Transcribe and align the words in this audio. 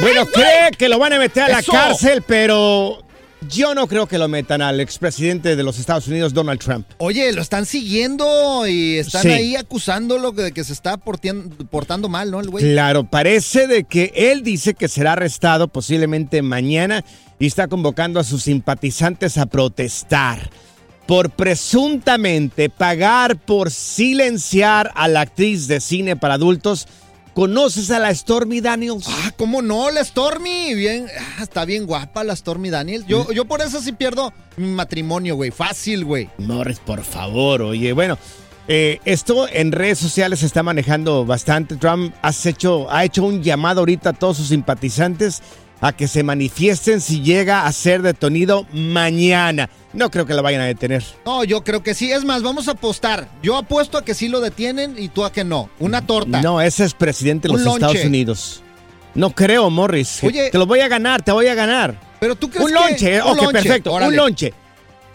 Bueno, 0.00 0.26
cree 0.26 0.70
que 0.76 0.88
lo 0.88 0.98
van 0.98 1.12
a 1.12 1.18
meter 1.18 1.44
a 1.44 1.48
la 1.48 1.58
Eso. 1.60 1.72
cárcel, 1.72 2.22
pero 2.26 3.02
yo 3.48 3.74
no 3.74 3.86
creo 3.86 4.06
que 4.06 4.18
lo 4.18 4.28
metan 4.28 4.62
al 4.62 4.80
expresidente 4.80 5.54
de 5.56 5.62
los 5.62 5.78
Estados 5.78 6.08
Unidos, 6.08 6.32
Donald 6.32 6.60
Trump. 6.60 6.86
Oye, 6.98 7.32
lo 7.32 7.42
están 7.42 7.66
siguiendo 7.66 8.66
y 8.66 8.98
están 8.98 9.22
Sí. 9.22 9.28
ahí 9.30 9.56
acusándolo 9.56 10.32
de 10.32 10.52
que 10.52 10.64
se 10.64 10.72
está 10.72 10.96
portando 10.96 12.08
mal, 12.08 12.30
¿no? 12.30 12.40
El 12.40 12.50
güey. 12.50 12.64
Claro, 12.72 13.04
parece 13.04 13.66
de 13.66 13.84
que 13.84 14.12
él 14.14 14.42
dice 14.42 14.74
que 14.74 14.88
será 14.88 15.12
arrestado 15.12 15.68
posiblemente 15.68 16.40
mañana 16.42 17.04
y 17.38 17.46
está 17.46 17.68
convocando 17.68 18.18
a 18.20 18.24
sus 18.24 18.44
simpatizantes 18.44 19.36
a 19.38 19.46
protestar 19.46 20.50
por 21.06 21.30
presuntamente 21.30 22.70
pagar 22.70 23.36
por 23.36 23.70
silenciar 23.72 24.92
a 24.94 25.08
la 25.08 25.22
actriz 25.22 25.66
de 25.66 25.80
cine 25.80 26.16
para 26.16 26.34
adultos. 26.34 26.86
¿Conoces 27.34 27.90
a 27.90 27.98
la 27.98 28.14
Stormy 28.14 28.60
Daniels? 28.60 29.06
Ah, 29.08 29.32
¿cómo 29.38 29.62
no? 29.62 29.90
La 29.90 30.04
Stormy, 30.04 30.74
bien, 30.74 31.06
ah, 31.38 31.42
está 31.42 31.64
bien 31.64 31.86
guapa 31.86 32.24
la 32.24 32.36
Stormy 32.36 32.68
Daniels. 32.68 33.06
Yo, 33.06 33.24
Mm. 33.24 33.32
yo 33.32 33.44
por 33.46 33.62
eso 33.62 33.80
sí 33.80 33.92
pierdo 33.92 34.32
mi 34.58 34.68
matrimonio, 34.68 35.34
güey. 35.36 35.50
Fácil, 35.50 36.04
güey. 36.04 36.28
Morris, 36.36 36.78
por 36.78 37.02
favor, 37.02 37.62
oye, 37.62 37.94
bueno, 37.94 38.18
eh, 38.68 39.00
esto 39.06 39.48
en 39.50 39.72
redes 39.72 39.98
sociales 39.98 40.40
se 40.40 40.46
está 40.46 40.62
manejando 40.62 41.24
bastante. 41.24 41.76
Trump 41.76 42.14
has 42.20 42.44
hecho, 42.44 42.90
ha 42.92 43.04
hecho 43.04 43.24
un 43.24 43.42
llamado 43.42 43.80
ahorita 43.80 44.10
a 44.10 44.12
todos 44.12 44.36
sus 44.36 44.48
simpatizantes 44.48 45.40
a 45.80 45.92
que 45.92 46.08
se 46.08 46.22
manifiesten 46.22 47.00
si 47.00 47.22
llega 47.22 47.66
a 47.66 47.72
ser 47.72 48.02
detenido 48.02 48.66
mañana. 48.72 49.70
No 49.92 50.10
creo 50.10 50.24
que 50.26 50.34
lo 50.34 50.42
vayan 50.42 50.62
a 50.62 50.64
detener. 50.66 51.04
No, 51.26 51.44
yo 51.44 51.62
creo 51.64 51.82
que 51.82 51.94
sí. 51.94 52.10
Es 52.10 52.24
más, 52.24 52.42
vamos 52.42 52.68
a 52.68 52.72
apostar. 52.72 53.28
Yo 53.42 53.56
apuesto 53.56 53.98
a 53.98 54.04
que 54.04 54.14
sí 54.14 54.28
lo 54.28 54.40
detienen 54.40 54.94
y 54.98 55.08
tú 55.08 55.24
a 55.24 55.32
que 55.32 55.44
no. 55.44 55.68
Una 55.78 56.06
torta. 56.06 56.40
No, 56.40 56.60
ese 56.60 56.84
es 56.84 56.94
presidente 56.94 57.48
de 57.48 57.54
los 57.54 57.66
Estados. 57.66 58.02
Unidos. 58.04 58.62
No 59.14 59.30
creo, 59.30 59.68
Morris. 59.68 60.24
Oye. 60.24 60.50
te 60.50 60.56
lo 60.56 60.64
voy 60.66 60.80
a 60.80 60.88
ganar, 60.88 61.20
te 61.22 61.32
voy 61.32 61.46
a 61.46 61.54
ganar. 61.54 61.94
Pero 62.18 62.34
tú 62.36 62.48
crees 62.48 62.64
Un 62.64 62.72
que- 62.72 62.74
lonche, 62.74 63.22
un 63.22 63.28
ok, 63.30 63.36
lonche, 63.36 63.52
perfecto. 63.52 63.92
órale. 63.92 64.08
Un 64.10 64.16
lonche. 64.16 64.54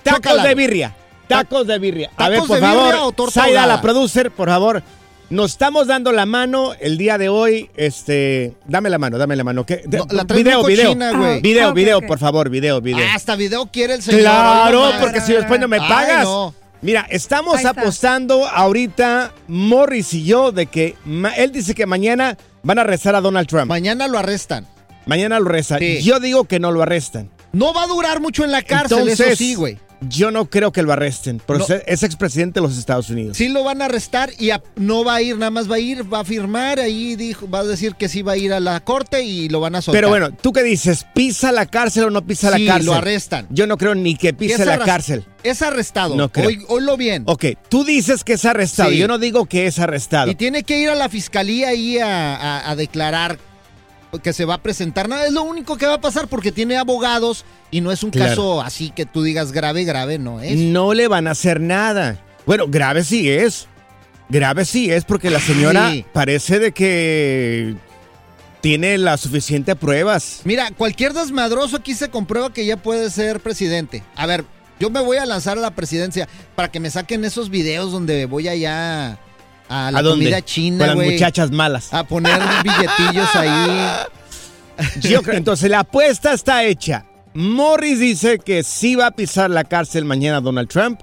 Tacos 0.04 0.44
de 0.44 0.56
birria. 0.56 0.96
Tacos 1.28 1.66
de 1.68 1.80
birria. 1.80 2.12
A 2.16 2.30
ver, 2.30 2.38
¿Tacos 2.40 2.48
por 2.50 2.60
favor, 2.60 2.94
ahogada? 2.96 3.66
la 3.68 3.82
producer, 3.82 4.30
por 4.32 4.48
favor. 4.50 4.84
Nos 5.30 5.52
estamos 5.52 5.88
dando 5.88 6.14
la 6.14 6.26
mano 6.26 6.74
el 6.80 6.98
día 6.98 7.18
de 7.18 7.28
hoy. 7.28 7.70
Este, 7.76 8.54
dame 8.66 8.90
la 8.90 8.98
mano, 8.98 9.18
dame 9.18 9.36
la 9.36 9.44
mano. 9.44 9.66
¿Qué? 9.66 9.82
De- 9.86 9.98
No, 9.98 10.06
la 10.10 10.24
video, 10.24 10.62
muy 10.62 10.72
video. 10.72 10.86
cochina. 10.88 11.40
Video, 11.42 11.68
Ah, 11.70 11.74
video, 11.74 11.98
ok. 11.98 12.06
por 12.08 12.18
favor, 12.20 12.50
video, 12.50 12.80
video. 12.80 13.06
Ah, 13.06 13.16
hasta 13.16 13.36
video 13.36 13.66
quiere 13.70 13.96
el 13.96 14.02
señor. 14.02 14.22
Claro, 14.22 14.90
porque 15.02 15.20
si 15.20 15.34
después 15.34 15.60
no 15.60 15.68
me 15.68 15.80
Ay, 15.80 15.90
pagas. 15.90 16.24
no. 16.24 16.54
Mira, 16.82 17.06
estamos 17.10 17.66
apostando 17.66 18.48
ahorita, 18.48 19.34
Morris 19.50 20.14
y 20.14 20.24
yo, 20.24 20.52
de 20.54 20.68
que 20.68 20.96
él 21.36 21.52
dice 21.52 21.76
que 21.76 21.86
mañana 21.86 22.38
van 22.64 22.78
a 22.78 22.82
arrestar 22.82 23.16
a 23.16 23.20
Donald 23.22 23.48
Trump. 23.50 23.66
Mañana 23.68 24.08
lo 24.08 24.18
arrestan. 24.20 24.66
mañana 25.08 25.40
lo 25.40 25.48
arrestan. 25.50 25.80
Sí. 25.80 26.02
Yo 26.04 26.20
digo 26.22 26.46
que 26.46 26.60
no 26.60 26.72
lo 26.72 26.84
arrestan. 26.84 27.30
No 27.52 27.74
va 27.74 27.84
a 27.84 27.88
durar 27.88 28.22
mucho 28.22 28.44
en 28.46 28.52
la 28.52 28.62
cárcel, 28.62 29.08
eso 29.10 29.24
sí, 29.36 29.56
güey. 29.56 29.78
Yo 30.02 30.30
no 30.32 30.50
creo 30.50 30.72
que 30.72 30.84
lo 30.84 30.94
arresten, 30.94 31.42
porque 31.46 31.66
No. 31.70 31.76
es- 31.76 31.84
es 31.88 32.04
expresidente 32.04 32.60
de 32.60 32.68
los 32.68 32.78
Estados 32.78 33.10
Unidos. 33.10 33.36
Sí 33.38 33.48
lo 33.48 33.64
van 33.64 33.82
a 33.82 33.86
arrestar 33.86 34.30
y 34.38 34.52
a- 34.52 34.62
no 34.76 35.04
va 35.04 35.16
a 35.16 35.22
ir, 35.22 35.38
nada 35.38 35.50
más 35.50 35.70
va 35.70 35.76
a 35.76 35.80
ir, 35.80 36.12
va 36.14 36.20
a 36.20 36.24
firmar, 36.24 36.80
ahí 36.80 37.16
dijo, 37.16 37.50
va 37.50 37.60
a 37.60 37.64
decir 37.64 37.96
que 37.96 38.08
sí 38.08 38.22
va 38.22 38.34
a 38.34 38.38
ir 38.38 38.54
a 38.54 38.60
la 38.60 38.80
corte 38.82 39.24
y 39.24 39.50
lo 39.50 39.60
van 39.60 39.76
a 39.76 39.82
soltar. 39.82 39.98
Pero 39.98 40.10
bueno, 40.10 40.30
¿tú 40.32 40.54
qué 40.54 40.62
dices? 40.64 41.06
¿Pisa 41.16 41.52
la 41.52 41.66
cárcel 41.66 42.04
o 42.06 42.10
no 42.12 42.26
pisa 42.26 42.52
Sí, 42.56 42.64
la 42.64 42.72
cárcel? 42.74 42.86
lo 42.86 42.94
arrestan. 42.94 43.48
Yo 43.50 43.66
no 43.66 43.78
creo 43.78 43.96
ni 43.96 44.16
que 44.16 44.34
pise 44.34 44.66
la 44.66 44.80
cárcel. 44.80 45.26
Es 45.44 45.62
arrestado. 45.62 46.16
No 46.16 46.30
creo. 46.30 46.48
Oí- 46.50 46.66
oílo 46.68 46.98
bien. 46.98 47.24
Ok, 47.26 47.46
tú 47.70 47.84
dices 47.84 48.24
que 48.24 48.34
es 48.34 48.46
arrestado. 48.46 48.92
Sí. 48.92 48.98
Yo 48.98 49.08
no 49.08 49.18
digo 49.18 49.46
que 49.46 49.66
es 49.68 49.80
arrestado. 49.80 50.30
Y 50.30 50.36
tiene 50.36 50.64
que 50.64 50.78
ir 50.80 50.90
a 50.90 50.96
la 50.96 51.10
fiscalía 51.10 51.70
ahí 51.70 51.98
a, 52.00 52.36
a- 52.36 52.70
a 52.70 52.76
declarar 52.76 53.40
que 54.20 54.34
se 54.34 54.46
va 54.46 54.56
a 54.56 54.62
presentar. 54.64 55.08
No, 55.10 55.18
es 55.20 55.32
lo 55.32 55.44
único 55.44 55.78
que 55.78 55.86
va 55.86 55.96
a 55.96 56.02
pasar 56.02 56.28
porque 56.28 56.52
tiene 56.52 56.78
abogados 56.78 57.46
y 57.72 57.82
no 57.82 57.92
es 57.92 58.04
un 58.04 58.12
Claro. 58.12 58.30
caso 58.30 58.62
así 58.62 58.90
que 58.92 59.06
tú 59.06 59.24
digas 59.24 59.52
grave, 59.52 59.84
grave, 59.84 60.18
no 60.20 60.42
es. 60.42 60.58
No 60.58 60.94
le 60.94 61.08
van 61.08 61.28
a 61.28 61.32
hacer 61.32 61.60
nada. 61.62 62.20
Bueno, 62.46 62.66
grave 62.68 63.04
sí 63.04 63.30
es. 63.30 63.68
Grave 64.30 64.66
sí 64.66 64.92
es 64.92 65.06
porque 65.06 65.30
la 65.30 65.40
señora 65.40 65.92
parece 66.14 66.60
de 66.60 66.72
que 66.74 67.76
tiene 68.62 68.98
las 68.98 69.22
suficientes 69.22 69.76
pruebas. 69.76 70.42
Mira, 70.44 70.72
cualquier 70.72 71.14
desmadroso 71.14 71.78
aquí 71.78 71.94
se 71.94 72.10
comprueba 72.10 72.52
que 72.52 72.66
ya 72.66 72.78
puede 72.78 73.10
ser 73.10 73.40
presidente. 73.40 74.04
A 74.16 74.26
ver, 74.26 74.44
yo 74.80 74.90
me 74.90 75.00
voy 75.00 75.18
a 75.18 75.26
lanzar 75.26 75.58
a 75.58 75.62
la 75.62 75.72
presidencia 75.72 76.28
para 76.56 76.70
que 76.70 76.80
me 76.80 76.90
saquen 76.90 77.24
esos 77.24 77.50
videos 77.50 77.92
donde 77.92 78.26
voy 78.26 78.48
allá 78.48 79.18
a 79.70 79.92
la 79.92 80.00
¿A 80.00 80.02
dónde? 80.02 80.26
comida 80.26 80.42
china, 80.42 80.78
Con 80.80 80.88
las 80.88 80.96
güey. 80.96 81.12
muchachas 81.14 81.52
malas. 81.52 81.94
A 81.94 82.04
poner 82.06 82.40
billetillos 82.64 83.36
ahí. 83.36 83.80
Yo 85.02 85.22
creo- 85.24 85.38
entonces 85.38 85.70
la 85.70 85.80
apuesta 85.80 86.34
está 86.34 86.64
hecha. 86.64 87.06
Morris 87.34 88.00
dice 88.00 88.40
que 88.40 88.64
sí 88.64 88.96
va 88.96 89.08
a 89.08 89.12
pisar 89.12 89.50
la 89.50 89.64
cárcel 89.64 90.06
mañana 90.06 90.42
Donald 90.42 90.70
Trump. 90.70 91.02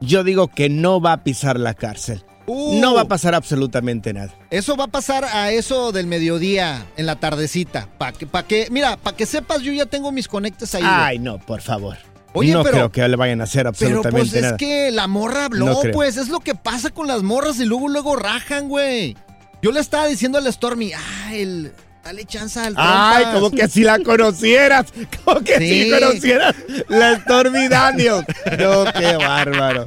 Yo 0.00 0.24
digo 0.24 0.48
que 0.48 0.68
no 0.68 1.00
va 1.00 1.12
a 1.14 1.24
pisar 1.24 1.58
la 1.58 1.74
cárcel. 1.74 2.22
Uh. 2.46 2.78
No 2.80 2.94
va 2.94 3.02
a 3.02 3.08
pasar 3.08 3.34
absolutamente 3.34 4.12
nada. 4.12 4.32
Eso 4.50 4.76
va 4.76 4.84
a 4.84 4.88
pasar 4.88 5.24
a 5.24 5.50
eso 5.50 5.90
del 5.90 6.06
mediodía, 6.06 6.86
en 6.96 7.06
la 7.06 7.16
tardecita. 7.16 7.88
Para 7.98 8.12
que, 8.12 8.26
pa' 8.26 8.44
que, 8.44 8.68
mira, 8.70 8.96
para 8.96 9.16
que 9.16 9.26
sepas, 9.26 9.62
yo 9.62 9.72
ya 9.72 9.86
tengo 9.86 10.12
mis 10.12 10.28
conectes 10.28 10.74
ahí. 10.74 10.82
güey. 10.82 10.94
Ay, 10.94 11.18
no, 11.18 11.38
por 11.38 11.60
favor. 11.60 11.96
Oye, 12.32 12.52
no 12.52 12.62
pero- 12.62 12.74
creo 12.74 12.92
que 12.92 13.08
le 13.08 13.16
vayan 13.16 13.40
a 13.40 13.44
hacer 13.44 13.60
Pero 13.62 13.68
absolutamente 13.70 14.18
pues 14.20 14.34
es 14.34 14.42
nada. 14.42 14.56
que 14.56 14.90
la 14.90 15.06
morra 15.06 15.46
habló, 15.46 15.66
No 15.66 15.80
pues 15.92 16.16
es 16.16 16.28
lo 16.28 16.40
que 16.40 16.54
pasa 16.54 16.90
con 16.90 17.06
las 17.06 17.22
morras 17.22 17.58
y 17.60 17.64
luego 17.64 17.88
luego 17.88 18.14
rajan, 18.16 18.68
güey. 18.68 19.16
Yo 19.62 19.72
le 19.72 19.80
estaba 19.80 20.06
diciendo 20.06 20.36
al 20.38 20.52
Stormy, 20.52 20.92
ay, 21.24 21.40
el, 21.42 21.72
dale 22.04 22.24
chance 22.26 22.60
al 22.60 22.74
Ay, 22.76 23.22
trompas". 23.24 23.34
como 23.34 23.50
que 23.50 23.68
si 23.68 23.82
la 23.84 23.98
conocieras. 24.04 24.86
Como 25.24 25.40
que 25.40 25.58
si 25.58 25.90
conocieras 25.90 26.54
la 26.88 27.18
Stormy 27.20 27.68
Daniels. 27.68 28.26
No, 28.58 28.84
qué 28.92 29.16
bárbaro. 29.16 29.86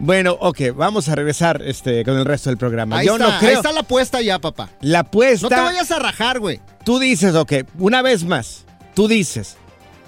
Bueno, 0.00 0.36
ok, 0.40 0.60
vamos 0.76 1.08
a 1.08 1.14
regresar 1.16 1.60
este, 1.64 2.04
con 2.04 2.16
el 2.18 2.24
resto 2.24 2.50
del 2.50 2.58
programa. 2.58 2.98
Ahí 2.98 3.06
Yo 3.06 3.14
está, 3.16 3.26
no 3.26 3.32
ahí 3.32 3.40
creo. 3.40 3.56
está 3.56 3.72
la 3.72 3.80
apuesta 3.80 4.20
ya, 4.20 4.38
papá. 4.38 4.68
La 4.80 5.00
apuesta. 5.00 5.48
No 5.48 5.56
te 5.56 5.60
vayas 5.60 5.90
a 5.90 5.98
rajar, 5.98 6.38
güey. 6.38 6.60
Tú 6.84 6.98
dices, 7.00 7.34
ok, 7.34 7.52
una 7.78 8.02
vez 8.02 8.22
más. 8.24 8.64
tú 8.94 9.08
dices 9.08 9.56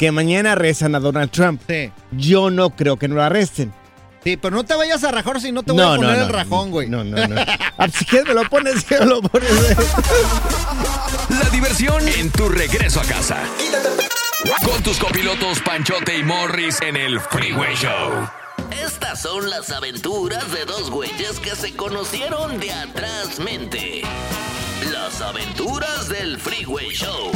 que 0.00 0.10
mañana 0.12 0.52
arrestan 0.52 0.94
a 0.94 0.98
Donald 0.98 1.30
Trump. 1.30 1.60
Sí. 1.68 1.92
Yo 2.12 2.50
no 2.50 2.70
creo 2.70 2.96
que 2.96 3.06
no 3.06 3.16
lo 3.16 3.22
arresten. 3.22 3.70
Sí, 4.24 4.38
pero 4.38 4.56
no 4.56 4.64
te 4.64 4.74
vayas 4.74 5.04
a 5.04 5.10
rajar 5.10 5.42
si 5.42 5.52
no 5.52 5.62
te 5.62 5.72
voy 5.72 5.82
a 5.82 5.94
poner 5.94 6.20
el 6.20 6.28
rajón, 6.30 6.70
güey. 6.70 6.88
No, 6.88 7.04
no, 7.04 7.28
no. 7.28 7.36
Ah, 7.76 7.86
si 7.92 8.06
quieres 8.06 8.26
me 8.26 8.32
lo 8.32 8.48
pones, 8.48 8.90
me 8.90 9.04
lo 9.04 9.20
pones. 9.20 9.50
La 11.28 11.50
diversión 11.50 12.08
en 12.08 12.30
tu 12.30 12.48
regreso 12.48 12.98
a 12.98 13.04
casa. 13.04 13.42
Con 14.64 14.82
tus 14.82 14.98
copilotos 14.98 15.60
Panchote 15.60 16.16
y 16.16 16.22
Morris 16.22 16.80
en 16.80 16.96
el 16.96 17.20
Freeway 17.20 17.74
Show. 17.74 18.26
Estas 18.82 19.20
son 19.20 19.50
las 19.50 19.70
aventuras 19.70 20.50
de 20.50 20.64
dos 20.64 20.90
güeyes 20.90 21.38
que 21.40 21.54
se 21.54 21.76
conocieron 21.76 22.58
de 22.58 22.72
atrás 22.72 23.38
mente. 23.38 24.00
Las 24.90 25.20
aventuras 25.20 26.08
del 26.08 26.38
Freeway 26.38 26.88
Show. 26.88 27.32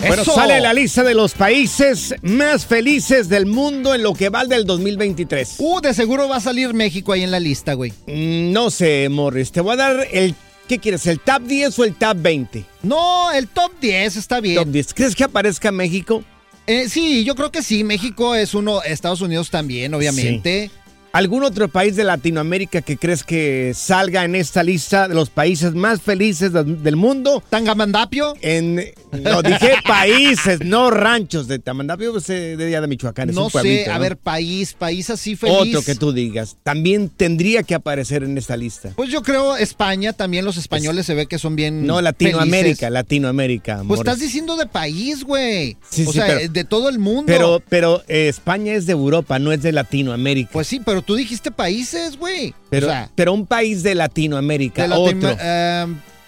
Bueno, 0.00 0.22
¡Eso! 0.22 0.34
sale 0.34 0.60
la 0.60 0.72
lista 0.72 1.02
de 1.02 1.14
los 1.14 1.32
países 1.34 2.14
más 2.22 2.64
felices 2.66 3.28
del 3.28 3.46
mundo 3.46 3.94
en 3.94 4.02
lo 4.02 4.14
que 4.14 4.28
va 4.28 4.44
del 4.44 4.64
2023. 4.64 5.56
Uh, 5.58 5.80
de 5.80 5.92
seguro 5.92 6.28
va 6.28 6.36
a 6.36 6.40
salir 6.40 6.72
México 6.72 7.12
ahí 7.12 7.22
en 7.24 7.30
la 7.32 7.40
lista, 7.40 7.74
güey. 7.74 7.92
Mm, 8.06 8.52
No 8.52 8.70
sé, 8.70 9.08
Morris, 9.08 9.50
te 9.50 9.60
voy 9.60 9.72
a 9.74 9.76
dar 9.76 10.06
el... 10.12 10.34
¿Qué 10.68 10.78
quieres, 10.78 11.06
el 11.06 11.18
top 11.18 11.42
10 11.44 11.78
o 11.78 11.84
el 11.84 11.94
top 11.94 12.16
20? 12.20 12.64
No, 12.82 13.32
el 13.32 13.48
top 13.48 13.72
10 13.80 14.16
está 14.16 14.38
bien. 14.40 14.56
Top 14.56 14.68
10. 14.68 14.92
¿Crees 14.94 15.16
que 15.16 15.24
aparezca 15.24 15.72
México? 15.72 16.22
Eh, 16.66 16.88
sí, 16.90 17.24
yo 17.24 17.34
creo 17.34 17.50
que 17.50 17.62
sí. 17.62 17.82
México 17.84 18.34
es 18.34 18.52
uno, 18.52 18.82
Estados 18.82 19.22
Unidos 19.22 19.48
también, 19.50 19.94
obviamente. 19.94 20.70
¿Algún 21.12 21.42
otro 21.42 21.68
país 21.68 21.96
de 21.96 22.04
Latinoamérica 22.04 22.82
que 22.82 22.96
crees 22.98 23.24
que 23.24 23.72
salga 23.74 24.24
en 24.24 24.34
esta 24.34 24.62
lista 24.62 25.08
de 25.08 25.14
los 25.14 25.30
países 25.30 25.74
más 25.74 26.02
felices 26.02 26.52
de- 26.52 26.64
del 26.64 26.96
mundo? 26.96 27.42
Tangamandapio. 27.48 28.34
En, 28.42 28.76
no, 29.22 29.42
dije 29.42 29.72
países, 29.86 30.60
no 30.64 30.90
ranchos 30.90 31.48
de 31.48 31.58
Tamandapio, 31.58 32.12
pues, 32.12 32.28
eh, 32.30 32.56
de 32.56 32.66
Día 32.66 32.80
de 32.82 32.86
Michoacán. 32.88 33.30
es 33.30 33.34
No 33.34 33.44
un 33.46 33.50
sé, 33.50 33.88
a 33.90 33.94
¿no? 33.94 34.00
ver, 34.00 34.16
país, 34.18 34.74
país 34.74 35.08
así 35.08 35.34
feliz. 35.34 35.56
Otro 35.74 35.82
que 35.82 35.94
tú 35.94 36.12
digas. 36.12 36.56
También 36.62 37.08
tendría 37.08 37.62
que 37.62 37.74
aparecer 37.74 38.22
en 38.22 38.36
esta 38.36 38.56
lista. 38.56 38.90
Pues 38.94 39.10
yo 39.10 39.22
creo 39.22 39.56
España, 39.56 40.12
también 40.12 40.44
los 40.44 40.56
españoles 40.58 41.06
se 41.06 41.14
ve 41.14 41.26
que 41.26 41.38
son 41.38 41.56
bien. 41.56 41.86
No, 41.86 42.00
Latinoamérica, 42.02 42.86
felices. 42.88 42.90
Latinoamérica. 42.90 43.82
Pues 43.88 44.00
estás 44.00 44.20
diciendo 44.20 44.56
de 44.56 44.66
país, 44.66 45.24
güey. 45.24 45.76
Sí, 45.88 46.04
o 46.06 46.12
sí, 46.12 46.18
sea, 46.18 46.26
pero- 46.26 46.48
de 46.52 46.64
todo 46.64 46.88
el 46.90 46.98
mundo. 46.98 47.24
Pero, 47.26 47.62
pero 47.68 48.02
eh, 48.08 48.28
España 48.28 48.74
es 48.74 48.84
de 48.86 48.92
Europa, 48.92 49.38
no 49.38 49.52
es 49.52 49.62
de 49.62 49.72
Latinoamérica. 49.72 50.50
Pues 50.52 50.66
sí, 50.66 50.80
pero 50.84 50.97
tú 51.02 51.14
dijiste 51.14 51.50
países, 51.50 52.16
güey. 52.16 52.54
pero, 52.70 52.86
o 52.86 52.90
sea, 52.90 53.10
pero 53.14 53.32
un 53.32 53.46
país 53.46 53.82
de 53.82 53.94
Latinoamérica, 53.94 54.82
de 54.82 54.88
Latino- 54.88 55.28
otro. 55.30 55.36
eh. 55.40 55.86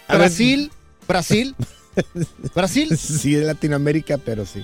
Brasil, 0.08 0.70
Brasil. 1.06 1.54
Brasil. 2.54 2.96
Sí, 2.96 3.34
de 3.34 3.44
Latinoamérica, 3.44 4.18
pero 4.18 4.46
sí. 4.46 4.62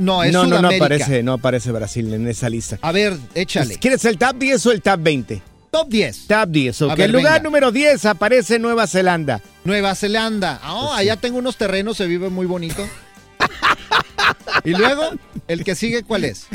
No, 0.00 0.22
es 0.22 0.32
no, 0.32 0.42
no, 0.44 0.48
no 0.50 0.56
Sudamérica. 0.58 0.84
aparece, 0.84 1.22
no 1.22 1.32
aparece 1.34 1.72
Brasil 1.72 2.12
en 2.12 2.28
esa 2.28 2.48
lista. 2.50 2.78
A 2.82 2.92
ver, 2.92 3.16
échale. 3.34 3.76
¿Quieres 3.78 4.04
el 4.04 4.18
top 4.18 4.36
10 4.36 4.66
o 4.66 4.72
el 4.72 4.82
top 4.82 5.00
20? 5.02 5.42
Top 5.70 5.88
10. 5.88 6.26
Top 6.26 6.48
10, 6.50 6.82
ok. 6.82 6.96
Ver, 6.96 7.06
el 7.06 7.12
lugar 7.12 7.32
venga. 7.34 7.42
número 7.44 7.72
10 7.72 8.04
aparece 8.06 8.58
Nueva 8.58 8.86
Zelanda. 8.86 9.40
Nueva 9.64 9.94
Zelanda. 9.94 10.60
Ah, 10.62 10.84
Pues 10.88 11.00
allá 11.00 11.16
tengo 11.16 11.38
unos 11.38 11.56
terrenos, 11.56 11.96
se 11.96 12.06
vive 12.06 12.28
muy 12.28 12.46
bonito. 12.46 12.86
Y 14.64 14.70
luego, 14.70 15.02
el 15.48 15.64
que 15.64 15.74
sigue, 15.74 16.02
¿cuál 16.02 16.24
es? 16.24 16.46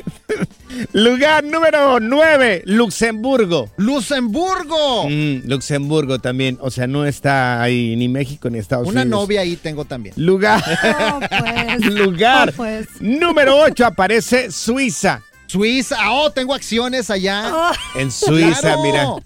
Lugar 0.93 1.43
número 1.43 1.99
9, 1.99 2.63
Luxemburgo. 2.65 3.69
Luxemburgo. 3.77 5.09
Mm, 5.09 5.47
Luxemburgo 5.47 6.19
también, 6.19 6.57
o 6.61 6.71
sea, 6.71 6.87
no 6.87 7.05
está 7.05 7.61
ahí 7.61 7.95
ni 7.95 8.07
México 8.07 8.49
ni 8.49 8.59
Estados 8.59 8.87
Una 8.87 9.01
Unidos. 9.01 9.21
novia 9.21 9.41
ahí 9.41 9.55
tengo 9.57 9.85
también. 9.85 10.13
Lugar, 10.17 10.61
Oh, 11.13 11.19
pues. 11.19 11.85
lugar 11.93 12.49
Oh, 12.49 12.57
pues. 12.57 12.87
número 12.99 13.57
8 13.59 13.85
aparece 13.85 14.51
Suiza. 14.51 15.21
Suiza. 15.47 15.97
Oh, 16.11 16.31
tengo 16.31 16.53
acciones 16.53 17.09
allá. 17.09 17.51
Oh, 17.53 17.99
En 17.99 18.09
Suiza, 18.11 18.61
Claro. 18.61 18.81
mira. 18.83 19.05
Wow. 19.05 19.21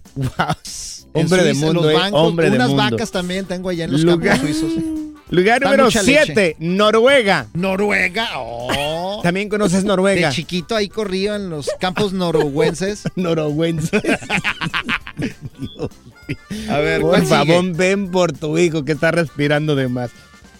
Hombre 1.13 1.44
de 1.44 1.53
Suiza, 1.53 1.68
en 1.68 1.74
mundo, 1.74 1.81
los 1.83 1.91
eh, 1.91 1.95
bancos, 1.95 2.21
hombre 2.21 2.50
de 2.50 2.56
unas 2.57 2.69
mundo. 2.69 2.83
vacas 2.83 3.12
también 3.12 3.45
tengo 3.45 3.69
allá 3.69 3.86
en 3.86 3.91
los 3.91 4.01
Lugar- 4.01 4.38
campos 4.39 4.57
suizos. 4.57 4.83
Lugar 5.30 5.60
Da 5.60 5.66
número 5.68 5.86
mucha 5.86 6.04
leche. 6.04 6.25
7, 6.33 6.56
Noruega. 6.60 7.48
Noruega. 7.54 8.30
Oh. 8.38 9.22
También 9.24 9.50
conoces 9.50 9.83
Noruega. 9.83 10.30
De 10.30 10.36
chiquito 10.36 10.75
ahí 10.75 10.88
corría 10.89 11.36
en 11.36 11.50
los 11.50 11.68
campos 11.80 12.13
noruegüenses. 12.13 13.04
Norueguense. 13.16 13.89
A 16.69 16.77
ver, 16.77 17.01
Por 17.01 17.25
favor, 17.25 17.63
ven 17.75 18.10
por 18.12 18.31
tu 18.33 18.57
hijo 18.57 18.83
que 18.83 18.92
está 18.94 19.12
respirando 19.12 19.75
de 19.75 19.88
más. 19.88 20.12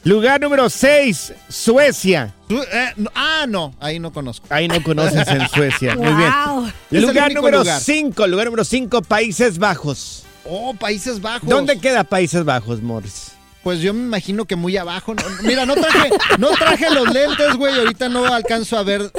Lugar 0.04 0.40
número 0.40 0.70
6, 0.70 1.34
Suecia. 1.50 2.34
Su- 2.48 2.62
eh, 2.62 2.94
no- 2.96 3.10
ah, 3.16 3.46
no, 3.48 3.74
ahí 3.80 4.00
no 4.00 4.14
conozco. 4.14 4.46
Ahí 4.52 4.68
no 4.68 4.82
conoces 4.84 5.28
en 5.28 5.48
Suecia. 5.50 5.96
Muy 5.96 6.14
bien. 6.14 6.32
wow. 6.48 6.68
Lugar 6.92 7.34
número 7.34 7.60
lugar. 7.60 7.82
5, 7.82 8.28
lugar 8.28 8.46
número 8.46 8.64
5, 8.64 9.02
Países 9.02 9.58
Bajos. 9.58 10.24
Oh, 10.46 10.76
Países 10.76 11.20
Bajos. 11.22 11.50
¿Dónde 11.50 11.80
queda 11.80 12.04
Países 12.04 12.44
Bajos, 12.46 12.84
Morris? 12.84 13.32
Pues 13.66 13.80
yo 13.80 13.96
me 13.96 14.02
imagino 14.02 14.46
que 14.46 14.56
muy 14.56 14.78
abajo. 14.78 15.16
No- 15.16 15.24
mira, 15.42 15.66
no 15.66 15.74
traje, 15.74 16.12
no 16.38 16.50
traje 16.52 16.88
los 16.92 17.12
lentes, 17.12 17.56
güey. 17.58 17.74
Ahorita 17.80 18.10
no 18.10 18.24
alcanzo 18.32 18.78
a 18.78 18.84
ver 18.84 19.12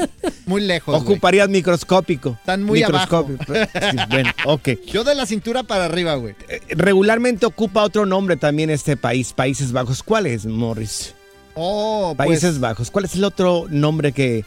muy 0.46 0.60
lejos. 0.62 0.94
güey. 0.94 1.02
Ocuparías 1.14 1.48
microscópico. 1.48 2.36
Están 2.38 2.62
muy 2.62 2.78
Microscópico. 2.78 3.52
Sí, 3.54 3.96
bueno, 4.08 4.30
ok. 4.44 4.68
Yo 4.86 5.02
de 5.02 5.16
la 5.16 5.26
cintura 5.26 5.64
para 5.64 5.86
arriba, 5.86 6.14
güey. 6.14 6.36
Eh, 6.48 6.60
Regularmente 6.68 7.44
ocupa 7.44 7.82
otro 7.82 8.06
nombre 8.06 8.36
también 8.36 8.70
este 8.70 8.96
país, 8.96 9.32
Países 9.32 9.72
Bajos. 9.72 10.04
¿Cuál 10.04 10.26
es, 10.26 10.46
Morris? 10.46 11.12
Oh, 11.56 12.14
pues, 12.16 12.28
Países 12.28 12.60
Bajos. 12.60 12.92
¿Cuál 12.92 13.06
es 13.06 13.16
el 13.16 13.24
otro 13.24 13.64
nombre 13.68 14.12
que, 14.12 14.44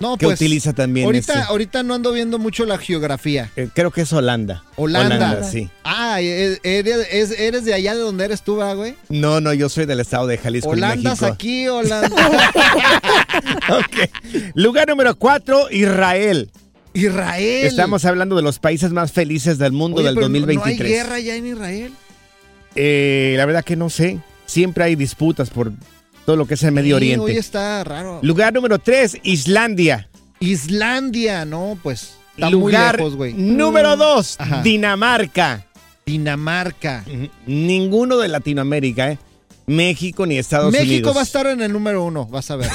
no, 0.00 0.16
que 0.16 0.26
pues, 0.26 0.40
utiliza 0.40 0.72
también 0.72 1.06
Ahorita, 1.06 1.32
este? 1.34 1.44
ahorita 1.48 1.82
no 1.82 1.94
ando 1.94 2.12
viendo 2.12 2.38
mucho 2.38 2.64
la 2.64 2.78
geografía. 2.78 3.50
Eh, 3.56 3.68
creo 3.74 3.90
que 3.90 4.02
es 4.02 4.12
Holanda. 4.12 4.62
Holanda. 4.76 5.42
sí. 5.44 5.68
Ah, 5.84 6.20
eres, 6.20 6.60
es- 7.10 7.38
eres 7.38 7.64
de 7.64 7.74
allá 7.74 7.94
de 7.94 8.00
donde 8.00 8.24
eres 8.24 8.42
tú, 8.42 8.56
¿verdad, 8.56 8.76
güey. 8.76 8.94
No, 9.08 9.40
no, 9.40 9.52
yo 9.52 9.68
soy 9.68 9.86
del 9.86 10.00
estado 10.00 10.26
de 10.26 10.38
Jalisco, 10.38 10.70
Holandas 10.70 11.20
México. 11.20 11.26
aquí, 11.26 11.68
Holanda. 11.68 12.08
Ok. 13.70 14.10
Lugar 14.54 14.88
número 14.88 15.16
4, 15.16 15.70
Israel. 15.70 16.50
Israel. 16.94 17.66
Estamos 17.66 18.04
hablando 18.04 18.34
de 18.36 18.42
los 18.42 18.58
países 18.58 18.90
más 18.92 19.12
felices 19.12 19.58
del 19.58 19.72
mundo 19.72 19.98
Oye, 19.98 20.06
del 20.06 20.14
pero 20.14 20.28
no- 20.28 20.32
2023. 20.34 20.78
No 20.78 20.84
hay 20.84 20.92
guerra 20.92 21.20
ya 21.20 21.34
en 21.36 21.46
Israel. 21.46 21.92
Eh, 22.74 23.34
la 23.36 23.46
verdad 23.46 23.64
que 23.64 23.76
no 23.76 23.90
sé. 23.90 24.18
Siempre 24.46 24.84
hay 24.84 24.96
disputas 24.96 25.50
por 25.50 25.72
todo 26.28 26.36
lo 26.36 26.44
que 26.44 26.54
es 26.54 26.62
el 26.62 26.72
Medio 26.72 26.90
Sí, 26.98 27.04
Oriente. 27.04 27.24
Hoy 27.24 27.36
está 27.38 27.82
raro. 27.84 28.18
Lugar 28.20 28.52
número 28.52 28.78
3, 28.78 29.20
Islandia. 29.22 30.10
Islandia, 30.40 31.46
no, 31.46 31.78
pues. 31.82 32.16
Está 32.34 32.50
Lugar 32.50 32.96
muy 32.96 33.04
lejos, 33.04 33.16
güey. 33.16 33.32
número 33.32 33.96
2, 33.96 34.36
Ajá. 34.38 34.62
Dinamarca. 34.62 35.64
Dinamarca. 36.04 37.02
Ninguno 37.46 38.18
de 38.18 38.28
Latinoamérica, 38.28 39.12
¿eh? 39.12 39.18
México 39.66 40.26
ni 40.26 40.36
Estados 40.36 40.70
México 40.70 40.92
Unidos. 41.08 41.16
va 41.16 41.20
a 41.20 41.24
estar 41.24 41.46
en 41.46 41.62
el 41.62 41.72
número 41.72 42.04
uno, 42.04 42.26
vas 42.26 42.50
a 42.50 42.56
ver. 42.56 42.68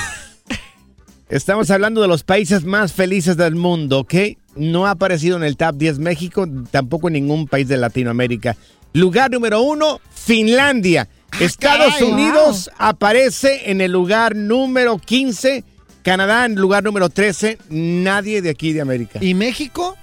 Estamos 1.29 1.69
hablando 1.69 2.01
de 2.01 2.07
los 2.07 2.23
países 2.23 2.63
más 2.65 2.91
felices 2.91 3.37
del 3.37 3.53
mundo, 3.53 3.99
¿ok? 3.99 4.15
No 4.55 4.87
ha 4.87 4.91
aparecido 4.91 5.37
en 5.37 5.43
el 5.43 5.57
top 5.57 5.75
10 5.75 5.99
México, 5.99 6.47
tampoco 6.71 7.07
en 7.09 7.13
ningún 7.13 7.47
país 7.47 7.67
de 7.67 7.77
Latinoamérica. 7.77 8.57
Lugar 8.93 9.31
número 9.31 9.61
uno, 9.61 9.99
Finlandia. 10.13 11.09
Estados 11.39 11.93
Ah, 11.95 11.99
caray. 11.99 12.11
Unidos 12.11 12.69
aparece 12.77 13.71
en 13.71 13.81
el 13.81 13.91
lugar 13.91 14.35
número 14.35 14.97
15. 14.99 15.63
Canadá 16.03 16.45
en 16.45 16.55
lugar 16.55 16.83
número 16.83 17.09
13. 17.09 17.57
Nadie 17.69 18.41
de 18.41 18.49
aquí 18.51 18.71
de 18.73 18.81
América. 18.81 19.19
¿Y 19.21 19.33
México? 19.33 19.95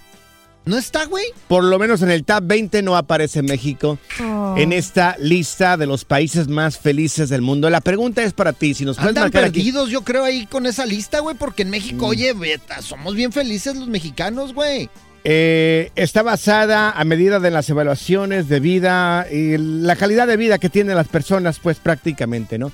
¿No 0.67 0.77
está, 0.77 1.07
güey? 1.07 1.25
Por 1.49 1.65
lo 1.65 1.79
menos 1.79 2.03
en 2.03 2.11
el 2.11 2.25
top 2.25 2.43
20 2.45 2.83
no 2.83 2.97
aparece 2.97 3.43
México 3.43 3.99
Oh. 4.21 4.55
en 4.59 4.73
esta 4.73 5.17
lista 5.19 5.77
de 5.77 5.87
los 5.87 6.05
países 6.05 6.49
más 6.49 6.79
felices 6.79 7.29
del 7.31 7.41
mundo. 7.43 7.71
La 7.71 7.81
pregunta 7.81 8.23
es 8.23 8.35
para 8.35 8.53
ti, 8.53 8.75
si 8.75 8.85
nos 8.85 8.97
puedes 8.97 9.09
Andan 9.11 9.25
marcar 9.25 9.45
aquí. 9.45 9.61
perdidos, 9.61 9.89
yo 9.91 10.03
creo, 10.03 10.23
ahí 10.25 10.47
con 10.47 10.67
esa 10.67 10.85
lista, 10.85 11.21
güey, 11.21 11.35
porque 11.37 11.63
en 11.63 11.71
México, 11.71 12.07
Mm. 12.07 12.09
oye, 12.11 12.33
veta, 12.35 12.83
somos 12.83 13.15
bien 13.15 13.33
felices 13.33 13.75
los 13.75 13.89
mexicanos, 13.89 14.53
güey. 14.53 14.91
Eh, 15.25 15.91
está 15.97 16.23
basada 16.23 16.91
a 16.91 17.05
medida 17.05 17.41
de 17.41 17.51
las 17.51 17.69
evaluaciones 17.69 18.49
de 18.49 18.61
vida 18.61 19.27
y 19.31 19.57
la 19.59 19.97
calidad 19.97 20.27
de 20.27 20.37
vida 20.37 20.59
que 20.59 20.71
tienen 20.71 20.97
las 20.97 21.09
personas, 21.09 21.59
pues 21.59 21.79
prácticamente, 21.79 22.59
¿no? 22.59 22.73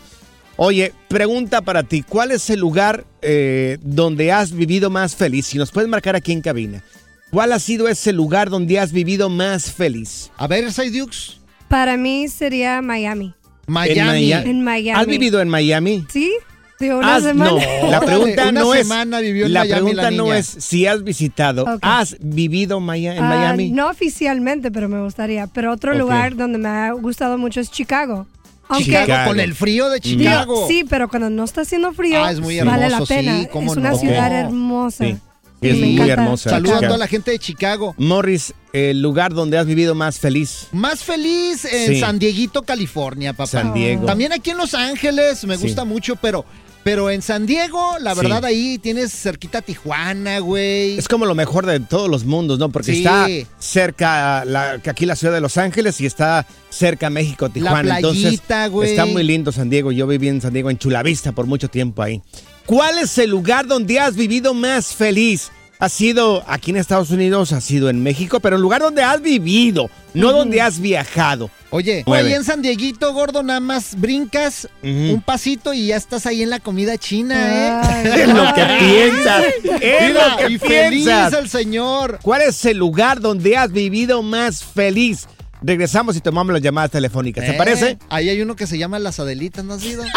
Oye, 0.56 0.92
pregunta 1.08 1.60
para 1.62 1.82
ti, 1.82 2.02
¿cuál 2.02 2.30
es 2.30 2.48
el 2.48 2.60
lugar 2.60 3.04
eh, 3.20 3.78
donde 3.82 4.32
has 4.32 4.52
vivido 4.52 4.88
más 4.90 5.14
feliz? 5.16 5.46
Si 5.46 5.58
nos 5.58 5.70
puedes 5.70 5.90
marcar 5.90 6.16
aquí 6.16 6.32
en 6.32 6.40
cabina. 6.40 6.82
¿Cuál 7.30 7.52
ha 7.52 7.58
sido 7.58 7.88
ese 7.88 8.12
lugar 8.12 8.48
donde 8.48 8.78
has 8.78 8.92
vivido 8.92 9.28
más 9.28 9.70
feliz? 9.72 10.30
A 10.36 10.46
ver, 10.46 10.64
Dukes. 10.92 11.40
Para 11.68 11.96
mí 11.96 12.28
sería 12.28 12.80
Miami. 12.80 13.34
Miami. 13.66 14.00
Maya- 14.00 14.42
En 14.42 14.62
Miami. 14.62 14.98
¿Has 15.00 15.06
vivido 15.06 15.40
en 15.40 15.48
Miami? 15.48 16.06
¿Sí? 16.10 16.32
Una 16.78 17.16
Has- 17.16 17.22
semana. 17.22 17.50
No, 17.52 17.58
la 17.90 18.00
pregunta 18.00 18.42
una 18.48 18.52
no 18.60 18.74
es. 18.74 18.80
semana 18.86 19.20
vivió 19.20 19.46
en 19.46 19.52
la 19.54 19.60
Miami 19.60 19.74
pregunta 19.80 20.02
la 20.02 20.10
no 20.10 20.34
es 20.34 20.46
si 20.46 20.86
has 20.86 21.02
visitado. 21.04 21.64
¿Has 21.80 22.16
vivido 22.20 22.80
Maya- 22.80 23.16
en 23.16 23.22
Ah, 23.24 23.28
Miami? 23.28 23.70
no 23.70 23.88
oficialmente, 23.88 24.70
pero 24.70 24.88
me 24.88 25.00
gustaría. 25.02 25.46
Pero 25.46 25.72
otro 25.72 25.94
lugar 25.94 26.36
donde 26.36 26.58
me 26.58 26.68
ha 26.68 26.92
gustado 26.92 27.38
mucho 27.38 27.60
es 27.60 27.70
Chicago. 27.70 28.26
Aunque- 28.68 28.84
Chicago, 28.86 29.28
con 29.30 29.40
el 29.40 29.54
frío 29.54 29.88
de 29.88 30.00
Digo, 30.00 30.18
Chicago. 30.20 30.64
sí, 30.68 30.84
pero 30.88 31.08
cuando 31.08 31.30
no 31.30 31.44
está 31.44 31.60
haciendo 31.62 31.92
frío, 31.92 32.22
Ah, 32.24 32.32
es 32.32 32.40
muy 32.40 32.58
vale 32.58 32.80
la 32.90 32.96
hermoso, 32.96 33.06
pena. 33.06 33.40
sí, 33.40 33.48
cómo 33.52 33.70
es 33.72 33.78
una 33.78 33.90
no. 33.90 33.96
ciudad 33.98 34.32
hermosa. 34.32 35.04
Sí. 35.04 35.16
Sí, 35.62 35.68
es 35.68 35.74
me 35.76 35.80
muy 35.86 35.94
encanta. 35.94 36.12
hermosa. 36.12 36.50
Saludos 36.50 36.76
a 36.82 36.86
toda 36.86 36.98
la 36.98 37.06
gente 37.06 37.30
de 37.30 37.38
Chicago. 37.38 37.94
Morris, 37.96 38.52
el 38.74 39.00
lugar 39.00 39.32
donde 39.32 39.56
has 39.56 39.64
vivido 39.66 39.94
más 39.94 40.18
feliz. 40.18 40.66
Más 40.72 41.02
feliz 41.02 41.64
en 41.64 41.94
Sí. 41.94 42.00
San 42.00 42.18
Dieguito, 42.18 42.62
California, 42.62 43.32
papá. 43.32 43.46
San 43.46 43.72
Diego. 43.72 44.04
También 44.04 44.32
aquí 44.34 44.50
en 44.50 44.58
Los 44.58 44.74
Ángeles 44.74 45.44
me 45.46 45.56
Sí. 45.56 45.62
gusta 45.62 45.84
mucho, 45.84 46.16
pero, 46.16 46.44
pero 46.86 47.10
en 47.10 47.20
San 47.20 47.46
Diego, 47.46 47.96
la 48.00 48.14
Sí. 48.14 48.20
verdad, 48.20 48.44
ahí 48.44 48.78
tienes 48.78 49.12
cerquita 49.12 49.60
Tijuana, 49.60 50.38
güey. 50.38 50.96
Es 50.96 51.08
como 51.08 51.26
lo 51.26 51.34
mejor 51.34 51.66
de 51.66 51.80
todos 51.80 52.08
los 52.08 52.24
mundos, 52.24 52.60
¿no? 52.60 52.68
Porque 52.70 52.92
Sí. 52.92 52.98
está 52.98 53.26
cerca 53.58 54.44
la, 54.44 54.78
que 54.80 54.90
aquí 54.90 55.04
la 55.04 55.16
ciudad 55.16 55.34
de 55.34 55.40
Los 55.40 55.56
Ángeles 55.56 56.00
y 56.00 56.06
está 56.06 56.46
cerca 56.70 57.10
México, 57.10 57.48
Tijuana. 57.48 57.96
Entonces 57.96 58.22
playita, 58.22 58.68
güey. 58.68 58.90
está 58.90 59.04
muy 59.04 59.24
lindo 59.24 59.50
San 59.50 59.68
Diego. 59.68 59.90
Yo 59.90 60.06
viví 60.06 60.28
en 60.28 60.40
San 60.40 60.52
Diego, 60.52 60.70
en 60.70 60.78
Chulavista, 60.78 61.32
por 61.32 61.46
mucho 61.46 61.66
tiempo 61.68 62.02
ahí. 62.04 62.22
¿Cuál 62.66 63.00
es 63.00 63.18
el 63.18 63.30
lugar 63.30 63.66
donde 63.66 63.98
has 63.98 64.14
vivido 64.14 64.54
más 64.54 64.94
feliz? 64.94 65.50
¿Ha 65.80 65.88
sido 65.88 66.44
aquí 66.46 66.70
en 66.70 66.76
Estados 66.76 67.10
Unidos? 67.10 67.50
¿Ha 67.52 67.60
sido 67.60 67.90
en 67.90 68.00
México? 68.00 68.38
Pero 68.38 68.54
el 68.54 68.62
lugar 68.62 68.80
donde 68.80 69.02
has 69.02 69.20
vivido, 69.20 69.90
no 70.14 70.30
donde 70.32 70.60
has 70.62 70.78
viajado. 70.78 71.50
Oye, 71.76 72.04
ahí 72.06 72.32
en 72.32 72.42
San 72.44 72.62
Dieguito, 72.62 73.12
gordo, 73.12 73.42
nada 73.42 73.60
más 73.60 73.98
brincas 74.00 74.68
un 74.82 75.22
pasito 75.24 75.74
y 75.74 75.88
ya 75.88 75.96
estás 75.96 76.24
ahí 76.26 76.42
en 76.42 76.50
la 76.50 76.58
comida 76.60 76.96
china, 76.96 77.34
¿eh? 77.36 77.80
Ay, 77.84 78.20
Es 78.22 78.28
lo 78.28 78.54
que 78.54 78.64
piensas. 78.78 79.44
Es 79.80 80.14
lo 80.14 80.36
que 80.38 80.52
y 80.54 80.58
feliz 80.58 81.04
piensas. 81.04 81.32
el 81.34 81.48
señor. 81.50 82.18
¿Cuál 82.22 82.42
es 82.42 82.64
el 82.64 82.78
lugar 82.78 83.20
donde 83.20 83.56
has 83.56 83.70
vivido 83.70 84.22
más 84.22 84.64
feliz? 84.64 85.28
Regresamos 85.62 86.16
y 86.16 86.20
tomamos 86.20 86.52
las 86.52 86.62
llamadas 86.62 86.90
telefónicas. 86.90 87.44
¿Te 87.44 87.52
¿Eh? 87.52 87.58
parece? 87.58 87.98
Ahí 88.08 88.28
hay 88.28 88.40
uno 88.42 88.56
que 88.56 88.66
se 88.66 88.78
llama 88.78 88.98
Las 88.98 89.20
Adelitas, 89.20 89.64
¿no 89.64 89.74
has 89.74 89.84
ido? 89.84 90.04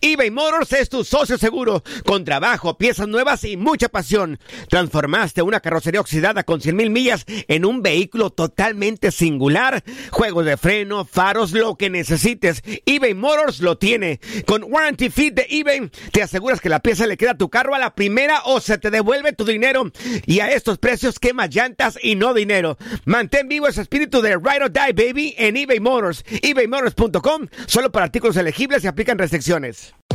eBay 0.00 0.30
Motors 0.30 0.72
es 0.72 0.88
tu 0.88 1.04
socio 1.04 1.38
seguro. 1.38 1.82
Con 2.04 2.24
trabajo, 2.24 2.76
piezas 2.78 3.08
nuevas 3.08 3.44
y 3.44 3.56
mucha 3.56 3.88
pasión. 3.88 4.38
Transformaste 4.68 5.42
una 5.42 5.60
carrocería 5.60 6.00
oxidada 6.00 6.42
con 6.44 6.60
100 6.60 6.76
mil 6.76 6.90
millas 6.90 7.24
en 7.26 7.64
un 7.64 7.82
vehículo 7.82 8.30
totalmente 8.30 9.10
singular. 9.10 9.82
Juegos 10.10 10.44
de 10.44 10.56
freno, 10.56 11.04
faros, 11.04 11.52
lo 11.52 11.76
que 11.76 11.90
necesites. 11.90 12.62
eBay 12.84 13.14
Motors 13.14 13.60
lo 13.60 13.78
tiene. 13.78 14.20
Con 14.46 14.64
Warranty 14.64 15.10
Fit 15.10 15.34
de 15.34 15.46
eBay, 15.48 15.90
te 16.12 16.22
aseguras 16.22 16.60
que 16.60 16.68
la 16.68 16.80
pieza 16.80 17.06
le 17.06 17.16
queda 17.16 17.32
a 17.32 17.38
tu 17.38 17.48
carro 17.48 17.74
a 17.74 17.78
la 17.78 17.94
primera 17.94 18.42
o 18.44 18.60
se 18.60 18.78
te 18.78 18.90
devuelve 18.90 19.32
tu 19.32 19.44
dinero. 19.44 19.90
Y 20.26 20.40
a 20.40 20.50
estos 20.50 20.78
precios, 20.78 21.18
quema 21.18 21.46
llantas 21.46 21.98
y 22.02 22.14
no 22.16 22.34
dinero. 22.34 22.55
Mantén 23.04 23.48
vivo 23.48 23.68
ese 23.68 23.82
espíritu 23.82 24.22
de 24.22 24.36
Ride 24.36 24.64
or 24.64 24.72
Die, 24.72 24.92
baby, 24.92 25.34
en 25.38 25.56
eBay 25.56 25.80
Motors. 25.80 26.24
ebaymotors.com, 26.42 27.48
solo 27.66 27.90
para 27.90 28.06
artículos 28.06 28.36
elegibles 28.36 28.84
y 28.84 28.86
aplican 28.86 29.18
restricciones. 29.18 29.94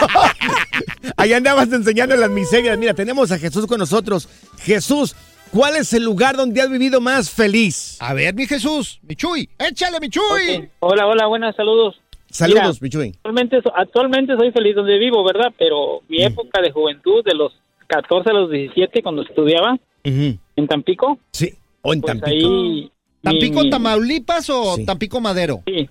Ahí 1.17 1.33
andabas 1.33 1.71
enseñando 1.71 2.15
las 2.15 2.29
miserias. 2.29 2.77
Mira, 2.77 2.93
tenemos 2.93 3.31
a 3.31 3.37
Jesús 3.39 3.65
con 3.67 3.79
nosotros. 3.79 4.29
Jesús, 4.59 5.15
¿cuál 5.51 5.75
es 5.75 5.93
el 5.93 6.03
lugar 6.03 6.35
donde 6.35 6.61
has 6.61 6.69
vivido 6.69 7.01
más 7.01 7.29
feliz? 7.29 7.97
A 8.01 8.13
ver, 8.13 8.33
mi 8.33 8.45
Jesús, 8.45 8.99
mi 9.03 9.15
Chuy, 9.15 9.49
échale, 9.59 9.99
mi 9.99 10.09
Chuy. 10.09 10.57
Ok. 10.57 10.69
Hola, 10.79 11.07
hola, 11.07 11.27
buenas, 11.27 11.55
saludos. 11.55 11.99
Saludos, 12.31 12.79
Mira, 12.79 12.99
Michuy. 12.99 13.07
Actualmente, 13.15 13.61
so- 13.63 13.75
actualmente 13.75 14.35
soy 14.37 14.51
feliz 14.51 14.75
donde 14.75 14.99
vivo, 14.99 15.23
¿verdad? 15.23 15.51
Pero 15.57 16.01
mi 16.07 16.21
época 16.21 16.61
de 16.61 16.71
juventud, 16.71 17.23
de 17.25 17.33
los 17.33 17.51
14 17.87 18.29
a 18.29 18.33
los 18.33 18.51
17, 18.51 19.01
cuando 19.01 19.23
estudiaba 19.23 19.77
en 20.03 20.67
Tampico, 20.67 21.17
Sí, 21.31 21.51
o 21.81 21.93
en 21.93 22.01
pues 22.01 22.19
Tampico. 22.19 22.47
ahí... 22.47 22.91
¿Tampico, 23.23 23.57
mi- 23.59 23.63
mi- 23.65 23.69
Tamaulipas 23.71 24.49
o 24.51 24.75
Sí. 24.75 24.85
Tampico 24.85 25.19
Madero? 25.19 25.63
Sí, 25.65 25.89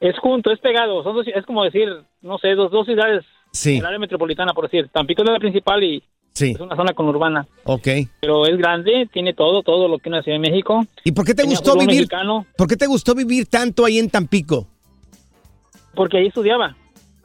es 0.00 0.18
junto, 0.18 0.50
es 0.50 0.58
pegado. 0.60 1.02
Son 1.04 1.14
dos- 1.14 1.26
es 1.28 1.44
como 1.44 1.62
decir, 1.62 1.88
no 2.22 2.38
sé, 2.38 2.54
dos, 2.54 2.70
dos 2.72 2.86
ciudades 2.86 3.22
Sí, 3.52 3.72
en 3.74 3.80
el 3.80 3.86
área 3.86 3.98
metropolitana, 3.98 4.54
por 4.54 4.64
decir. 4.64 4.88
Tampico 4.92 5.22
es 5.22 5.28
la 5.30 5.38
principal 5.38 5.84
y 5.84 6.02
sí, 6.32 6.52
es 6.52 6.60
una 6.60 6.76
zona 6.76 6.92
conurbana. 6.94 7.46
ok. 7.64 7.88
Pero 8.20 8.46
es 8.46 8.56
grande, 8.58 9.08
tiene 9.12 9.34
todo, 9.34 9.62
todo 9.62 9.88
lo 9.88 9.98
que 9.98 10.08
una 10.08 10.22
ciudad 10.22 10.36
de 10.38 10.48
México. 10.50 10.84
¿Y 11.04 11.12
por 11.12 11.24
qué 11.24 11.34
te 11.34 11.42
Tenía 11.42 11.56
gustó 11.56 11.74
vivir? 11.74 11.88
mexicano, 11.88 12.46
¿Por 12.56 12.68
qué 12.68 12.76
te 12.76 12.86
gustó 12.86 13.14
vivir 13.14 13.46
tanto 13.46 13.84
ahí 13.84 13.98
en 13.98 14.10
Tampico? 14.10 14.66
porque 15.94 16.18
ahí 16.18 16.26
estudiaba. 16.28 16.76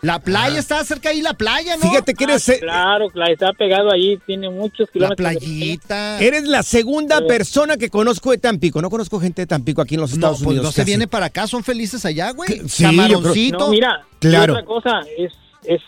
La 0.02 0.20
playa, 0.20 0.60
está 0.60 0.84
cerca 0.84 1.10
ahí 1.10 1.22
la 1.22 1.34
playa, 1.34 1.78
¿no? 1.78 1.82
Fíjate 1.90 2.14
que 2.14 2.26
eres, 2.26 2.48
eh, 2.50 2.60
Claro, 2.60 3.10
claro, 3.10 3.32
está 3.32 3.54
pegado 3.54 3.92
allí, 3.92 4.20
tiene 4.26 4.50
muchos 4.50 4.88
La 4.90 5.16
kilómetros. 5.16 5.30
de- 5.34 5.40
playita. 5.40 6.20
eres 6.20 6.44
la 6.48 6.62
segunda 6.64 7.16
Pero- 7.18 7.28
persona 7.28 7.78
que 7.78 7.90
conozco 7.90 8.32
de 8.32 8.38
Tampico. 8.38 8.82
No 8.82 8.90
conozco 8.90 9.20
gente 9.20 9.44
de 9.44 9.48
Tampico 9.48 9.82
aquí 9.82 9.96
en 9.96 10.02
los 10.02 10.12
No, 10.12 10.16
Estados 10.16 10.38
pues 10.40 10.48
Unidos. 10.48 10.66
no 10.66 10.72
se 10.72 10.82
casi. 10.82 10.92
viene 10.92 11.08
para 11.08 11.28
acá, 11.28 11.48
son 11.48 11.64
felices 11.64 12.06
allá, 12.06 12.32
güey. 12.32 12.68
Sí, 12.68 12.84
Camaroncito. 12.84 13.58
No, 13.60 13.68
mira, 13.70 14.06
Claro. 14.20 14.54
y 14.54 14.58
otra 14.58 14.66
cosa, 14.66 15.00
es, 15.18 15.32
es, 15.64 15.82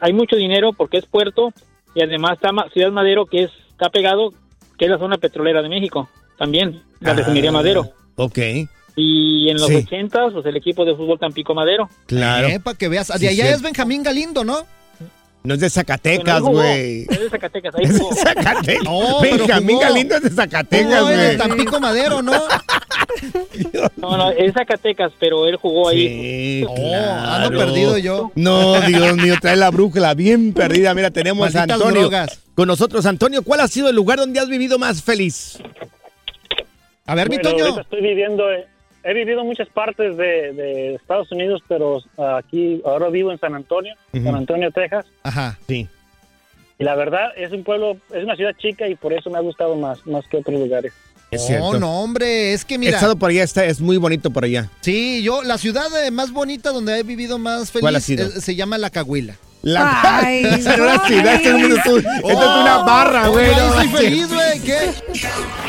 hay 0.00 0.12
mucho 0.12 0.36
dinero 0.36 0.72
porque 0.72 0.98
es 0.98 1.06
puerto 1.06 1.52
y 1.96 2.02
además 2.02 2.34
está 2.34 2.52
Ma- 2.52 2.68
Ciudad 2.72 2.92
Madero 2.92 3.26
que 3.26 3.42
es, 3.44 3.50
está 3.72 3.88
pegado, 3.90 4.30
que 4.78 4.84
es 4.84 4.90
la 4.90 4.98
zona 4.98 5.16
petrolera 5.16 5.62
de 5.62 5.68
México, 5.68 6.08
también, 6.38 6.80
la 7.00 7.14
refinería 7.14 7.50
Ah, 7.50 7.54
Madero. 7.54 7.90
Ok, 8.14 8.38
Y 8.98 9.50
en 9.50 9.56
los 9.58 9.66
Sí. 9.66 9.74
ochentas, 9.76 10.32
pues 10.32 10.46
el 10.46 10.56
equipo 10.56 10.84
de 10.86 10.94
fútbol 10.94 11.18
Tampico 11.18 11.54
Madero. 11.54 11.88
claro. 12.06 12.48
Eh, 12.48 12.60
para 12.60 12.78
que 12.78 12.88
veas. 12.88 13.08
De 13.08 13.18
Sí, 13.18 13.26
allá 13.26 13.50
es 13.50 13.60
Benjamín 13.60 14.02
Galindo, 14.02 14.42
¿no? 14.42 14.60
No 15.46 15.54
es 15.54 15.60
de 15.60 15.70
Zacatecas, 15.70 16.42
güey. 16.42 17.02
Es 17.08 17.20
de 17.20 17.30
Zacatecas, 17.30 17.74
ahí 17.76 17.84
Es 17.84 17.94
de. 17.94 18.04
Zacatecas. 18.16 18.84
No, 18.84 19.20
Benjamín. 19.20 19.78
Galindo 19.78 20.16
es 20.16 20.22
de 20.22 20.30
Zacatecas, 20.30 20.88
No, 21.02 21.08
es 21.10 21.16
de 21.18 21.24
güey. 21.26 21.36
Tampico 21.38 21.80
Madero, 21.80 22.22
¿no? 22.22 22.32
No, 23.96 24.16
no, 24.16 24.30
es 24.30 24.52
Zacatecas, 24.52 25.12
pero 25.18 25.46
él 25.46 25.56
jugó 25.56 25.88
ahí. 25.88 26.08
Sí, 26.60 26.66
Oh, 26.68 26.74
claro. 26.74 27.30
ando 27.46 27.58
perdido 27.58 27.96
yo. 27.98 28.30
No, 28.34 28.78
Dios 28.82 29.16
mío, 29.16 29.34
trae 29.40 29.56
la 29.56 29.70
brújula 29.70 30.12
bien 30.14 30.52
perdida. 30.52 30.92
Mira, 30.94 31.10
tenemos 31.10 31.54
a 31.56 31.62
Antonio 31.62 32.02
drogas. 32.02 32.40
con 32.54 32.68
nosotros. 32.68 33.06
Antonio, 33.06 33.42
¿cuál 33.42 33.60
ha 33.60 33.68
sido 33.68 33.88
el 33.88 33.96
lugar 33.96 34.18
donde 34.18 34.38
has 34.40 34.48
vivido 34.48 34.78
más 34.78 35.02
feliz? 35.02 35.58
A 37.06 37.14
ver, 37.14 37.30
mi 37.30 37.36
Bueno, 37.36 37.50
Toño. 37.50 37.64
ahorita 37.64 37.80
estoy 37.82 38.02
viviendo 38.02 38.50
en, 38.52 38.64
he 39.08 39.14
vivido 39.14 39.40
en 39.40 39.46
muchas 39.46 39.68
partes 39.68 40.16
de, 40.16 40.52
de 40.52 40.94
Estados 40.96 41.30
Unidos, 41.32 41.62
pero 41.68 42.02
ah, 42.18 42.38
aquí 42.38 42.82
ahora 42.84 43.08
vivo 43.08 43.30
en 43.32 43.38
San 43.38 43.54
Antonio, 43.54 43.94
San. 44.12 44.34
Antonio, 44.34 44.70
Texas. 44.72 45.06
Ajá. 45.22 45.58
Sí. 45.68 45.88
Y 46.78 46.84
la 46.84 46.94
verdad 46.94 47.30
es 47.36 47.52
un 47.52 47.64
pueblo, 47.64 47.96
es 48.12 48.24
una 48.24 48.36
ciudad 48.36 48.52
chica 48.58 48.86
y 48.88 48.94
por 48.96 49.12
eso 49.12 49.30
me 49.30 49.38
ha 49.38 49.40
gustado 49.40 49.76
más, 49.76 50.04
más 50.06 50.26
que 50.26 50.36
otros 50.38 50.58
lugares. 50.60 50.92
Es 51.30 51.40
no, 51.40 51.46
cierto. 51.46 51.78
no, 51.80 52.00
hombre, 52.02 52.52
es 52.52 52.64
que 52.64 52.74
He 52.74 52.78
mira. 52.78 52.92
estado 52.96 53.16
por 53.16 53.30
allá, 53.30 53.42
está, 53.42 53.64
es 53.64 53.80
muy 53.80 53.96
bonito 53.96 54.30
por 54.30 54.44
allá. 54.44 54.68
Sí, 54.82 55.22
yo, 55.22 55.42
la 55.42 55.58
ciudad 55.58 55.86
eh, 56.04 56.10
más 56.10 56.30
bonita 56.32 56.70
donde 56.70 56.98
he 56.98 57.02
vivido 57.02 57.38
más 57.38 57.70
feliz 57.72 57.80
¿Cuál 57.82 57.96
ha 57.96 58.00
sido? 58.00 58.26
eh, 58.26 58.40
se 58.40 58.54
llama 58.54 58.76
La 58.78 58.90
Cahuila. 58.90 59.34
La 59.62 60.20
Ay, 60.20 60.44
Esa 60.44 60.76
no 60.76 60.88
es 60.94 61.02
ciudad, 61.02 61.34
esto 61.34 61.56
es 61.56 61.64
esto 61.78 61.98
es 61.98 62.04
esto 62.04 62.28
es 62.28 62.60
una 62.60 62.78
barra, 62.84 63.28
Oh, 63.28 63.32
güey. 63.32 63.46
yo 63.48 63.56
no 63.56 63.72
soy 63.72 63.88
feliz, 63.88 64.28
güey, 64.32 64.60
¿qué? 64.60 64.90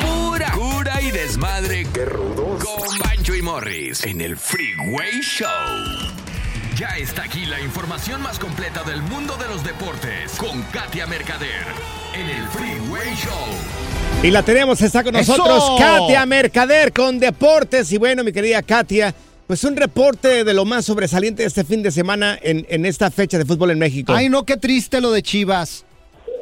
Pura 0.06 0.52
cura 0.52 1.02
y 1.02 1.10
desmadre. 1.10 1.87
Morris 3.48 4.04
en 4.04 4.20
el 4.20 4.36
Freeway 4.36 5.22
Show. 5.22 5.48
Ya 6.76 6.90
está 6.98 7.24
aquí 7.24 7.46
la 7.46 7.62
información 7.62 8.22
más 8.22 8.38
completa 8.40 8.84
del 8.84 9.02
mundo 9.04 9.38
de 9.38 9.48
los 9.48 9.64
deportes 9.64 10.38
con 10.38 10.62
Katia 10.64 11.08
Mercader 11.08 11.64
en 12.14 12.30
el 12.30 12.46
Freeway 12.50 13.16
Show. 13.16 14.22
Y 14.22 14.32
la 14.32 14.44
tenemos, 14.44 14.82
está 14.82 15.02
con 15.02 15.16
¡Eso! 15.16 15.38
nosotros 15.38 15.80
Katia 15.80 16.26
Mercader 16.26 16.92
con 16.92 17.20
Deportes. 17.20 17.90
Y 17.94 17.98
bueno, 17.98 18.26
mi 18.26 18.34
querida 18.34 18.62
Katia, 18.62 19.16
pues 19.48 19.64
un 19.64 19.78
reporte 19.78 20.44
de 20.44 20.54
lo 20.54 20.66
más 20.66 20.84
sobresaliente 20.84 21.44
de 21.44 21.48
este 21.48 21.64
fin 21.64 21.82
de 21.82 21.92
semana 21.92 22.38
en, 22.42 22.66
en 22.68 22.86
esta 22.86 23.10
fecha 23.12 23.38
de 23.38 23.46
fútbol 23.46 23.72
en 23.72 23.80
México. 23.80 24.12
Ay, 24.14 24.28
no, 24.28 24.44
qué 24.44 24.58
triste 24.58 25.00
lo 25.00 25.10
de 25.10 25.22
Chivas. 25.22 25.86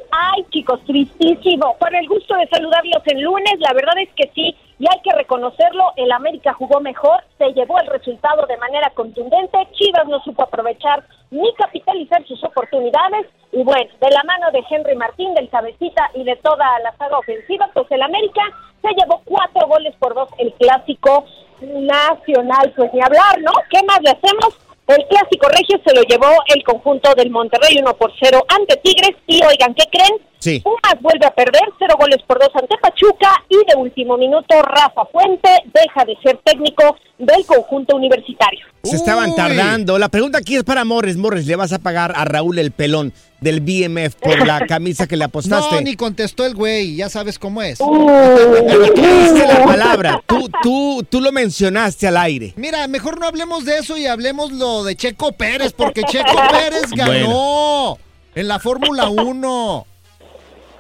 Ay, 0.10 0.44
chicos, 0.50 0.80
tristísimo. 0.88 1.76
Con 1.78 1.94
el 1.94 2.08
gusto 2.08 2.36
de 2.36 2.48
saludarlos 2.48 3.04
el 3.06 3.22
lunes, 3.22 3.54
la 3.60 3.74
verdad 3.74 3.94
es 4.02 4.10
que 4.16 4.32
sí, 4.34 4.56
y 4.78 4.86
hay 4.92 5.00
que 5.02 5.16
reconocerlo, 5.16 5.94
el 5.96 6.12
América 6.12 6.54
jugó 6.54 6.82
mejor, 6.82 7.24
se 7.38 7.54
llevó 7.54 7.80
el 7.80 7.88
resultado 7.88 8.46
de 8.46 8.58
manera 8.58 8.90
contundente, 8.94 9.68
Chivas 9.74 10.08
no 10.08 10.20
supo 10.22 10.44
aprovechar 10.44 11.04
ni 11.32 11.54
capitalizar 11.56 12.26
sus 12.26 12.44
oportunidades, 12.44 13.28
y 13.52 13.64
bueno, 13.64 13.90
de 14.02 14.10
la 14.10 14.24
mano 14.24 14.52
de 14.52 14.64
Henry 14.70 14.96
Martín, 14.96 15.34
del 15.34 15.50
cabecita 15.50 16.12
y 16.14 16.24
de 16.24 16.36
toda 16.38 16.80
la 16.80 16.96
saga 16.98 17.18
ofensiva, 17.18 17.70
pues 17.74 17.90
el 17.90 18.02
América 18.02 18.42
se 18.82 18.90
llevó 18.94 19.22
cuatro 19.24 19.68
goles 19.68 19.96
por 19.98 20.14
dos 20.14 20.30
el 20.38 20.54
clásico 20.54 21.26
nacional, 21.62 22.74
pues 22.76 22.94
ni 22.94 23.02
hablar, 23.02 23.42
¿no? 23.42 23.52
¿Qué 23.70 23.82
más 23.84 24.00
le 24.02 24.12
hacemos? 24.12 24.60
El 24.88 25.04
clásico 25.08 25.48
regio 25.50 25.80
se 25.84 25.96
lo 25.96 26.04
llevó 26.04 26.30
el 26.54 26.64
conjunto 26.64 27.16
del 27.16 27.32
Monterrey 27.32 27.78
1 27.80 27.94
por 27.96 28.12
0 28.22 28.46
ante 28.50 28.78
Tigres 28.78 29.16
y 29.26 29.44
oigan, 29.44 29.74
¿qué 29.74 29.86
creen? 29.92 30.22
Sí. 30.38 30.60
Pumas 30.60 31.02
vuelve 31.02 31.26
a 31.26 31.34
perder, 31.34 31.64
cero 31.80 31.96
goles 31.98 32.22
por 32.28 32.38
dos 32.38 32.52
ante 32.54 32.78
Pachuca 32.78 33.32
de 33.68 33.76
último 33.76 34.18
minuto 34.18 34.62
Rafa 34.62 35.06
Puente 35.06 35.50
deja 35.74 36.06
de 36.06 36.16
ser 36.24 36.40
técnico 36.44 36.96
del 37.18 37.46
conjunto 37.46 37.96
universitario. 37.96 38.66
Se 38.84 38.96
estaban 38.96 39.32
Uy. 39.32 39.36
tardando. 39.36 39.98
La 39.98 40.10
pregunta 40.10 40.38
aquí 40.38 40.56
es 40.56 40.64
para 40.64 40.86
Morris. 40.86 41.18
Morris, 41.18 41.46
¿le 41.48 41.56
vas 41.56 41.74
a 41.74 41.80
pagar 41.80 42.14
a 42.16 42.26
Raúl 42.26 42.60
el 42.60 42.72
pelón 42.72 43.14
del 43.42 43.62
BMF 43.62 44.16
por 44.16 44.46
la 44.46 44.60
camisa 44.68 45.08
que 45.08 45.18
le 45.18 45.24
apostaste? 45.24 45.76
No, 45.76 45.82
ni 45.82 45.96
contestó 45.96 46.46
el 46.46 46.54
güey, 46.56 46.96
ya 46.96 47.10
sabes 47.10 47.40
cómo 47.40 47.62
es. 47.62 47.80
Pero 47.80 48.94
tú 48.94 49.02
diste 49.02 49.48
la 49.48 49.64
palabra. 49.66 50.22
Tú, 50.26 50.50
tú, 50.62 51.06
tú 51.10 51.22
lo 51.22 51.32
mencionaste 51.32 52.08
al 52.08 52.18
aire. 52.18 52.54
Mira, 52.58 52.88
mejor 52.88 53.20
no 53.20 53.28
hablemos 53.28 53.66
de 53.66 53.78
eso 53.78 53.98
y 53.98 54.06
hablemos 54.06 54.52
lo 54.52 54.84
de 54.84 54.96
Checo 54.96 55.32
Pérez, 55.32 55.74
porque 55.74 56.04
Checo 56.04 56.36
Pérez 56.52 56.92
ganó 56.92 57.98
en 58.36 58.48
la 58.48 58.60
Fórmula 58.60 59.10
1. 59.10 59.86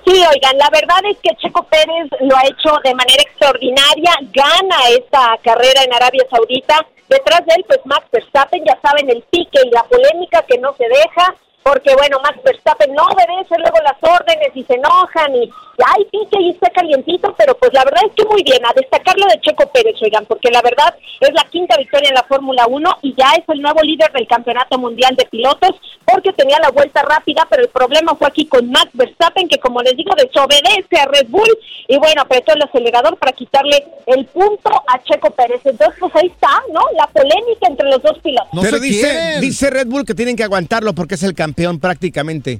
Sí, 0.06 0.14
oigan, 0.14 0.58
la 0.58 0.70
verdad 0.70 1.00
es 1.10 1.18
que 1.18 1.36
Checo 1.38 1.64
Pérez 1.64 2.08
lo 2.20 2.38
ha 2.38 2.46
hecho 2.46 2.78
de 2.84 2.94
manera 2.94 3.24
extraordinaria, 3.24 4.12
gana 4.32 4.78
esta 4.90 5.36
carrera 5.44 5.82
en 5.84 5.94
Arabia 5.94 6.24
Saudita. 6.30 6.86
Detrás 7.10 7.44
de 7.46 7.56
él, 7.56 7.66
pues 7.68 7.80
Max 7.86 8.06
Verstappen, 8.12 8.64
ya 8.64 8.78
saben, 8.82 9.10
el 9.10 9.24
pique 9.24 9.60
y 9.64 9.70
la 9.72 9.84
polémica 9.84 10.44
que 10.44 10.60
no 10.60 10.76
se 10.76 10.88
deja, 10.88 11.34
porque 11.64 11.96
bueno, 11.96 12.20
Max 12.22 12.38
Verstappen 12.44 12.94
no 12.94 13.04
obedece 13.04 13.58
luego 13.58 13.78
las 13.84 13.98
órdenes 14.02 14.50
y 14.54 14.64
se 14.66 14.76
enojan 14.76 15.36
y, 15.36 15.52
y 15.78 15.82
hay 15.86 16.06
pique 16.06 16.42
y 16.42 16.50
está 16.52 16.70
calientito, 16.70 17.34
pero 17.38 17.56
pues 17.58 17.72
la 17.74 17.84
verdad 17.84 18.02
es 18.08 18.14
que 18.16 18.26
muy 18.26 18.44
bien, 18.44 18.66
a 18.66 18.74
destacar 18.74 19.18
lo 19.18 19.26
de 19.28 19.40
Checo 19.42 19.70
Pérez, 19.72 19.96
oigan, 20.02 20.26
porque 20.26 20.50
la 20.52 20.62
verdad 20.62 20.96
es 21.20 21.34
la 21.34 21.44
quinta 21.50 21.78
victoria 21.78 22.10
en 22.10 22.16
la 22.16 22.24
Fórmula 22.24 22.66
1 22.68 22.98
y 23.02 23.16
ya 23.18 23.32
es 23.38 23.44
el 23.48 23.62
nuevo 23.62 23.82
líder 23.82 24.12
del 24.12 24.28
Campeonato 24.28 24.78
Mundial 24.78 25.16
de 25.16 25.26
Pilotos, 25.26 25.72
porque 26.06 26.34
tenía 26.34 26.58
la 26.62 26.70
vuelta 26.72 27.02
rápida, 27.02 27.46
pero 27.50 27.64
el 27.64 27.70
problema 27.70 28.16
fue 28.16 28.28
aquí 28.28 28.46
con 28.46 28.70
Max 28.70 28.90
Verstappen, 28.94 29.48
que 29.48 29.60
como 29.60 29.82
les 29.82 29.98
digo, 29.98 30.12
desobedece 30.16 30.98
a 30.98 31.06
Red 31.08 31.28
Bull 31.30 31.58
y 31.88 31.98
bueno, 31.98 32.22
apretó 32.22 32.54
el 32.54 32.62
acelerador 32.62 33.18
para 33.18 33.32
quitarle 33.34 33.84
el 34.06 34.26
punto 34.28 34.70
a 34.88 35.04
Checo 35.04 35.32
Pérez. 35.32 35.62
Entonces, 35.64 35.96
pues 36.00 36.16
ahí 36.16 36.28
está, 36.28 36.62
¿no? 36.72 36.82
La 36.98 37.08
polémica 37.08 37.68
entre 37.68 37.90
los 37.90 38.02
dos 38.02 38.18
pilotos. 38.20 38.54
No 38.54 38.62
Pero 38.62 38.80
dice, 38.80 39.02
quieren. 39.02 39.42
dice 39.42 39.70
Red 39.70 39.88
Bull 39.88 40.06
que 40.06 40.14
tienen 40.14 40.36
que 40.36 40.44
aguantarlo 40.44 40.94
porque 40.94 41.16
es 41.16 41.24
el 41.24 41.34
campeón 41.34 41.80
prácticamente. 41.80 42.60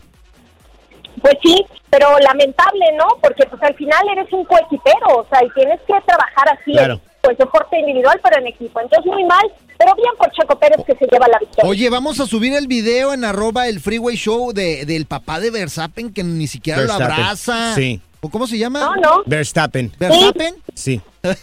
Pues 1.26 1.38
sí, 1.44 1.66
pero 1.90 2.20
lamentable, 2.20 2.86
¿no? 3.00 3.08
Porque 3.20 3.48
pues 3.48 3.60
al 3.64 3.74
final 3.74 4.00
eres 4.12 4.32
un 4.32 4.46
coequipero, 4.46 5.08
o 5.08 5.26
sea, 5.28 5.44
y 5.44 5.50
tienes 5.56 5.80
que 5.88 5.96
trabajar 6.06 6.50
así, 6.60 6.72
Claro. 6.72 7.02
pues 7.22 7.36
deporte 7.40 7.80
individual, 7.80 8.20
pero 8.24 8.38
en 8.40 8.46
equipo. 8.46 8.80
Entonces, 8.80 9.12
muy 9.12 9.24
mal, 9.24 9.42
pero 9.76 9.96
bien 9.96 10.12
por 10.20 10.32
Checo 10.34 10.60
Pérez 10.60 10.86
que 10.86 10.94
se 10.94 11.08
lleva 11.08 11.28
la 11.28 11.40
victoria. 11.40 11.68
Oye, 11.68 11.90
vamos 11.90 12.20
a 12.20 12.28
subir 12.28 12.54
el 12.54 12.68
video 12.68 13.12
en 13.12 13.26
arroba 13.26 13.68
el 13.68 13.80
Freeway 13.80 14.16
Show 14.16 14.54
de, 14.54 14.86
del 14.86 15.08
papá 15.08 15.40
de 15.40 15.50
Verstappen 15.50 16.14
que 16.14 16.24
ni 16.24 16.46
siquiera 16.46 16.84
lo 16.84 16.94
abraza. 16.94 17.74
Sí. 17.74 18.00
¿O 18.22 18.30
cómo 18.30 18.46
se 18.46 18.60
llama? 18.60 18.82
No, 18.82 18.96
no. 18.98 19.24
Verstappen. 19.26 19.92
¿Verstappen? 19.98 20.54
Sí. 20.76 21.02
Sí. 21.24 21.36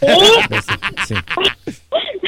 sí. 1.09 1.15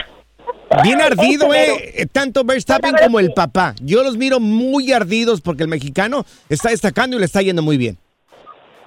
Bien 0.83 1.01
ardido, 1.01 1.53
eh. 1.53 1.93
eh, 1.95 2.05
Tanto 2.11 2.43
Verstappen 2.43 2.95
como 3.03 3.19
el 3.19 3.33
papá. 3.33 3.75
Yo 3.81 4.03
los 4.03 4.17
miro 4.17 4.39
muy 4.39 4.91
ardidos 4.91 5.41
porque 5.41 5.63
el 5.63 5.69
mexicano 5.69 6.25
está 6.49 6.69
destacando 6.69 7.15
y 7.17 7.19
le 7.19 7.25
está 7.25 7.41
yendo 7.41 7.61
muy 7.61 7.77
bien. 7.77 7.97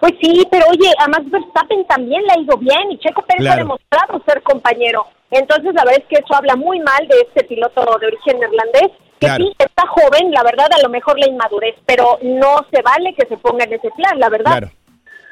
Pues 0.01 0.13
sí, 0.23 0.47
pero 0.51 0.67
oye, 0.71 0.91
a 1.01 1.09
Max 1.09 1.25
Verstappen 1.31 1.85
también 1.89 2.23
le 2.23 2.33
ha 2.33 2.39
ido 2.41 2.57
bien 2.59 2.93
y 2.93 2.99
Checo 2.99 3.23
Pérez 3.23 3.41
Claro. 3.43 3.55
ha 3.55 3.65
demostrado 3.65 4.23
ser 4.27 4.43
compañero. 4.43 5.05
Entonces, 5.31 5.75
la 5.75 5.85
verdad 5.85 6.01
es 6.03 6.07
que 6.09 6.23
eso 6.25 6.35
habla 6.35 6.55
muy 6.57 6.79
mal 6.81 7.07
de 7.09 7.17
este 7.27 7.45
piloto 7.45 7.81
de 8.01 8.07
origen 8.07 8.39
neerlandés, 8.39 8.97
que 9.19 9.27
Claro. 9.27 9.45
sí 9.45 9.53
está 9.59 9.87
joven, 9.89 10.31
la 10.31 10.43
verdad, 10.45 10.69
a 10.73 10.81
lo 10.83 10.89
mejor 10.89 11.19
la 11.19 11.29
inmadurez, 11.29 11.75
pero 11.85 12.19
no 12.23 12.65
se 12.73 12.81
vale 12.83 13.13
que 13.19 13.27
se 13.27 13.37
ponga 13.37 13.65
en 13.65 13.73
ese 13.73 13.91
plan, 13.97 14.19
la 14.21 14.29
verdad. 14.29 14.51
Claro. 14.53 14.71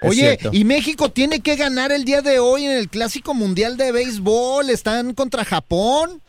Oye, 0.03 0.39
y 0.53 0.65
México 0.65 1.09
tiene 1.11 1.41
que 1.41 1.57
ganar 1.57 1.91
el 1.91 2.05
día 2.05 2.21
de 2.21 2.39
hoy 2.39 2.65
en 2.67 2.73
el 2.73 2.89
Clásico 2.91 3.33
Mundial 3.35 3.77
de 3.79 3.93
Béisbol. 3.93 4.69
Están 4.69 5.15
contra 5.15 5.45
Japón. 5.45 6.21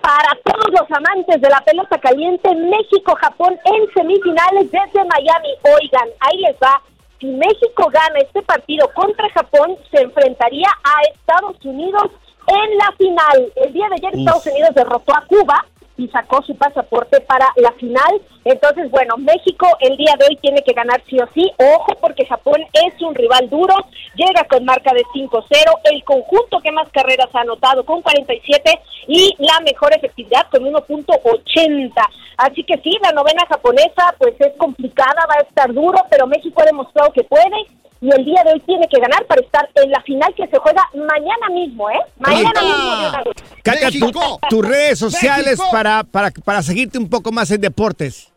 Para 0.00 0.38
todos 0.44 0.70
los 0.70 0.90
amantes 0.90 1.40
de 1.40 1.48
la 1.48 1.60
pelota 1.60 1.98
caliente, 1.98 2.54
México-Japón 2.54 3.58
en 3.64 3.92
semifinales 3.94 4.70
desde 4.70 5.04
Miami. 5.04 5.48
Oigan, 5.62 6.08
ahí 6.20 6.38
les 6.38 6.56
va. 6.56 6.80
Si 7.20 7.26
México 7.26 7.88
gana 7.90 8.18
este 8.20 8.42
partido 8.42 8.88
contra 8.94 9.28
Japón, 9.30 9.76
se 9.90 10.02
enfrentaría 10.02 10.68
a 10.84 11.02
Estados 11.12 11.56
Unidos 11.64 12.10
en 12.46 12.78
la 12.78 12.92
final. 12.96 13.52
El 13.56 13.72
día 13.72 13.88
de 13.88 13.94
ayer. 13.94 14.20
Estados 14.20 14.46
Unidos 14.46 14.74
derrotó 14.74 15.14
a 15.14 15.24
Cuba 15.26 15.64
y 15.96 16.08
sacó 16.08 16.42
su 16.42 16.54
pasaporte 16.56 17.20
para 17.20 17.46
la 17.56 17.72
final. 17.72 18.20
Entonces, 18.44 18.90
bueno, 18.90 19.16
México 19.16 19.66
el 19.80 19.96
día 19.96 20.14
de 20.18 20.26
hoy 20.26 20.36
tiene 20.36 20.62
que 20.62 20.72
ganar 20.72 21.02
sí 21.08 21.18
o 21.18 21.26
sí. 21.34 21.50
Ojo, 21.58 21.94
porque 22.00 22.26
Japón 22.26 22.62
es 22.72 23.00
un 23.02 23.14
rival 23.14 23.48
duro. 23.48 23.74
Llega 24.14 24.44
con 24.44 24.64
marca 24.64 24.92
de 24.94 25.02
5-0. 25.14 25.44
El 25.84 26.04
conjunto 26.04 26.60
que 26.60 26.72
más 26.72 26.88
carreras 26.90 27.28
ha 27.34 27.40
anotado 27.40 27.84
con 27.84 28.02
47 28.02 28.80
y 29.08 29.34
la 29.38 29.60
mejor 29.60 29.94
efectividad 29.94 30.46
con 30.50 30.64
1.80. 30.64 31.92
Así 32.36 32.62
que 32.64 32.76
sí, 32.78 32.90
la 33.02 33.12
novena 33.12 33.46
japonesa 33.48 34.14
pues 34.18 34.34
es 34.40 34.52
complicada, 34.58 35.26
va 35.28 35.36
a 35.38 35.48
estar 35.48 35.72
duro, 35.72 35.98
pero 36.10 36.26
México 36.26 36.62
ha 36.62 36.66
demostrado 36.66 37.12
que 37.12 37.24
puede. 37.24 37.66
Y 38.00 38.10
el 38.14 38.24
día 38.24 38.42
de 38.44 38.52
hoy 38.52 38.60
tiene 38.66 38.86
que 38.88 39.00
ganar 39.00 39.24
para 39.26 39.40
estar 39.40 39.68
en 39.74 39.90
la 39.90 40.00
final 40.02 40.32
que 40.36 40.46
se 40.46 40.58
juega 40.58 40.82
mañana 40.94 41.48
mismo, 41.50 41.88
¿eh? 41.90 41.94
Mañana 42.18 42.50
está. 42.54 43.80
mismo 43.90 44.10
tu- 44.10 44.18
México. 44.20 44.38
tus 44.50 44.66
redes 44.68 44.98
sociales 44.98 45.58
México. 45.58 45.68
para, 45.72 46.04
para, 46.04 46.30
para 46.30 46.62
seguirte 46.62 46.98
un 46.98 47.08
poco 47.08 47.32
más 47.32 47.50
en 47.50 47.60
deportes. 47.60 48.28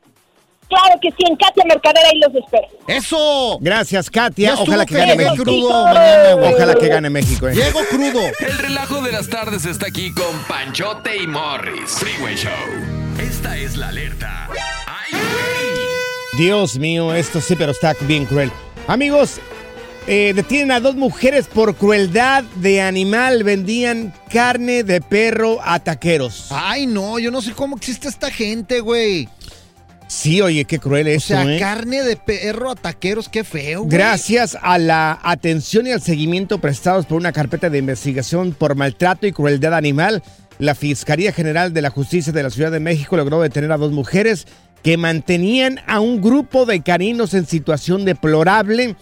Claro 0.69 0.99
que 1.01 1.09
sí, 1.09 1.23
en 1.27 1.35
Katia 1.35 1.63
Mercader 1.67 2.05
ahí 2.05 2.19
los 2.19 2.35
espero. 2.35 2.67
¡Eso! 2.87 3.57
Gracias, 3.59 4.07
Katia. 4.09 4.53
Ojalá 4.53 4.85
que 4.85 4.93
gane 4.95 5.15
México. 5.15 5.43
crudo 5.43 5.83
mañana. 5.83 6.35
Ojalá 6.35 6.75
que 6.75 6.87
gane 6.87 7.09
México. 7.09 7.47
eh. 7.49 7.55
Llego 7.55 7.79
crudo. 7.89 8.21
El 8.39 8.57
relajo 8.59 9.01
de 9.01 9.11
las 9.11 9.29
tardes 9.29 9.65
está 9.65 9.87
aquí 9.87 10.13
con 10.13 10.37
Panchote 10.47 11.17
y 11.17 11.25
Morris. 11.27 11.89
Freeway 11.99 12.35
Show. 12.35 12.51
Esta 13.19 13.57
es 13.57 13.77
la 13.77 13.87
alerta. 13.89 14.47
¡Ay, 14.85 15.11
güey! 15.11 16.39
Dios 16.45 16.77
mío, 16.77 17.13
esto 17.15 17.41
sí, 17.41 17.55
pero 17.55 17.71
está 17.71 17.95
bien 18.01 18.25
cruel. 18.25 18.51
Amigos, 18.89 19.39
eh, 20.07 20.33
detienen 20.35 20.71
a 20.71 20.79
dos 20.79 20.95
mujeres 20.95 21.45
por 21.45 21.75
crueldad 21.75 22.43
de 22.55 22.81
animal. 22.81 23.43
Vendían 23.43 24.11
carne 24.33 24.83
de 24.83 24.99
perro 24.99 25.59
a 25.63 25.79
taqueros. 25.79 26.47
Ay, 26.49 26.87
no, 26.87 27.19
yo 27.19 27.29
no 27.29 27.43
sé 27.43 27.51
cómo 27.51 27.77
existe 27.77 28.07
esta 28.07 28.31
gente, 28.31 28.79
güey. 28.79 29.29
Sí, 30.07 30.41
oye, 30.41 30.65
qué 30.65 30.79
cruel 30.79 31.05
O 31.05 31.11
eso, 31.11 31.27
sea, 31.27 31.43
¿eh? 31.55 31.59
carne 31.59 32.01
de 32.01 32.15
perro 32.15 32.71
a 32.71 32.75
taqueros, 32.75 33.29
qué 33.29 33.43
feo. 33.43 33.81
güey. 33.81 33.91
Gracias 33.95 34.57
a 34.59 34.79
la 34.79 35.19
atención 35.21 35.85
y 35.85 35.91
al 35.91 36.01
seguimiento 36.01 36.57
prestados 36.57 37.05
por 37.05 37.17
una 37.17 37.31
carpeta 37.31 37.69
de 37.69 37.77
investigación 37.77 38.53
por 38.57 38.73
maltrato 38.73 39.27
y 39.27 39.31
crueldad 39.31 39.75
animal, 39.75 40.23
la 40.57 40.73
Fiscalía 40.73 41.31
General 41.31 41.73
de 41.73 41.83
la 41.83 41.91
Justicia 41.91 42.33
de 42.33 42.41
la 42.41 42.49
Ciudad 42.49 42.71
de 42.71 42.79
México 42.79 43.15
logró 43.17 43.39
detener 43.39 43.71
a 43.71 43.77
dos 43.77 43.91
mujeres 43.91 44.47
que 44.83 44.97
mantenían 44.97 45.79
a 45.87 45.99
un 45.99 46.21
grupo 46.21 46.65
de 46.65 46.81
caninos 46.81 47.33
en 47.33 47.45
situación 47.45 48.05
deplorable 48.05 48.95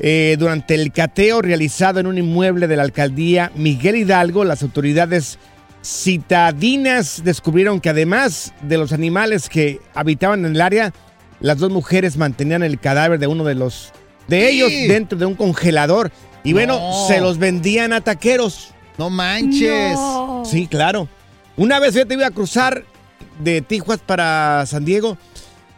eh, 0.00 0.36
durante 0.38 0.74
el 0.74 0.90
cateo 0.92 1.42
realizado 1.42 2.00
en 2.00 2.06
un 2.06 2.18
inmueble 2.18 2.66
de 2.66 2.76
la 2.76 2.82
alcaldía 2.82 3.52
Miguel 3.54 3.96
Hidalgo. 3.96 4.44
Las 4.44 4.62
autoridades 4.62 5.38
citadinas 5.84 7.22
descubrieron 7.24 7.80
que 7.80 7.88
además 7.90 8.52
de 8.62 8.78
los 8.78 8.92
animales 8.92 9.48
que 9.48 9.80
habitaban 9.94 10.44
en 10.44 10.54
el 10.54 10.60
área, 10.60 10.92
las 11.40 11.58
dos 11.58 11.70
mujeres 11.70 12.16
mantenían 12.16 12.62
el 12.62 12.78
cadáver 12.78 13.18
de 13.18 13.26
uno 13.26 13.44
de 13.44 13.54
los 13.54 13.92
de 14.28 14.48
Sí. 14.48 14.56
ellos 14.56 14.70
dentro 14.88 15.18
de 15.18 15.26
un 15.26 15.34
congelador 15.34 16.12
y 16.44 16.52
bueno, 16.52 16.78
No. 16.78 17.06
se 17.08 17.20
los 17.20 17.38
vendían 17.38 17.92
a 17.92 18.00
taqueros. 18.00 18.70
No 18.98 19.10
manches. 19.10 19.94
No. 19.94 20.42
Sí, 20.44 20.66
claro. 20.66 21.08
Una 21.56 21.80
vez 21.80 21.94
yo 21.94 22.06
te 22.06 22.14
iba 22.14 22.26
a 22.26 22.30
cruzar 22.30 22.84
de 23.40 23.60
Tijuas 23.62 24.00
para 24.00 24.64
San 24.66 24.84
Diego 24.84 25.16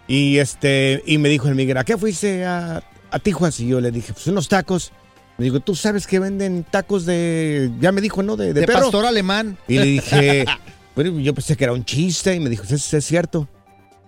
y 0.07 0.39
este 0.39 1.03
y 1.07 1.19
me 1.19 1.29
dijo 1.29 1.49
el 1.49 1.55
Miguel, 1.55 1.77
¿a 1.79 1.85
qué 1.85 1.97
fuiste 1.97 2.45
a, 2.45 2.83
a 3.11 3.19
Tijuas? 3.19 3.59
Y 3.61 3.69
yo 3.69 3.81
le 3.81 3.91
dije, 3.91 4.13
pues 4.13 4.27
unos 4.27 4.49
tacos. 4.49 4.93
Me 5.37 5.45
dijo, 5.47 5.59
¿tú 5.59 5.75
sabes 5.75 6.07
que 6.07 6.21
venden 6.21 6.65
tacos 6.71 7.05
de, 7.07 7.69
ya 7.81 7.91
me 7.91 8.01
dijo, 8.01 8.23
¿no? 8.23 8.37
De, 8.37 8.53
de 8.55 8.61
De, 8.61 8.67
perro. 8.69 8.83
pastor 8.83 9.05
alemán. 9.05 9.59
Y 9.67 9.79
le 9.79 9.85
dije, 9.87 10.45
bueno, 10.95 11.19
yo 11.19 11.35
pensé 11.35 11.57
que 11.57 11.65
era 11.65 11.73
un 11.73 11.85
chiste 11.85 12.33
y 12.37 12.39
me 12.39 12.49
dijo, 12.49 12.63
¿es, 12.71 12.95
es 12.95 13.05
cierto? 13.05 13.49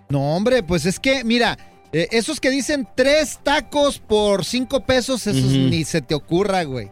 No, 0.07 0.37
hombre, 0.37 0.63
pues 0.63 0.85
es 0.85 1.01
que, 1.01 1.25
mira, 1.25 1.57
eh, 1.91 2.07
esos 2.11 2.39
que 2.39 2.49
dicen 2.49 2.87
tres 2.95 3.39
tacos 3.43 3.99
por 3.99 4.45
cinco 4.45 4.85
pesos, 4.85 5.27
esos 5.27 5.51
ni 5.51 5.83
se 5.83 6.01
te 6.01 6.15
ocurra, 6.15 6.63
güey. 6.63 6.91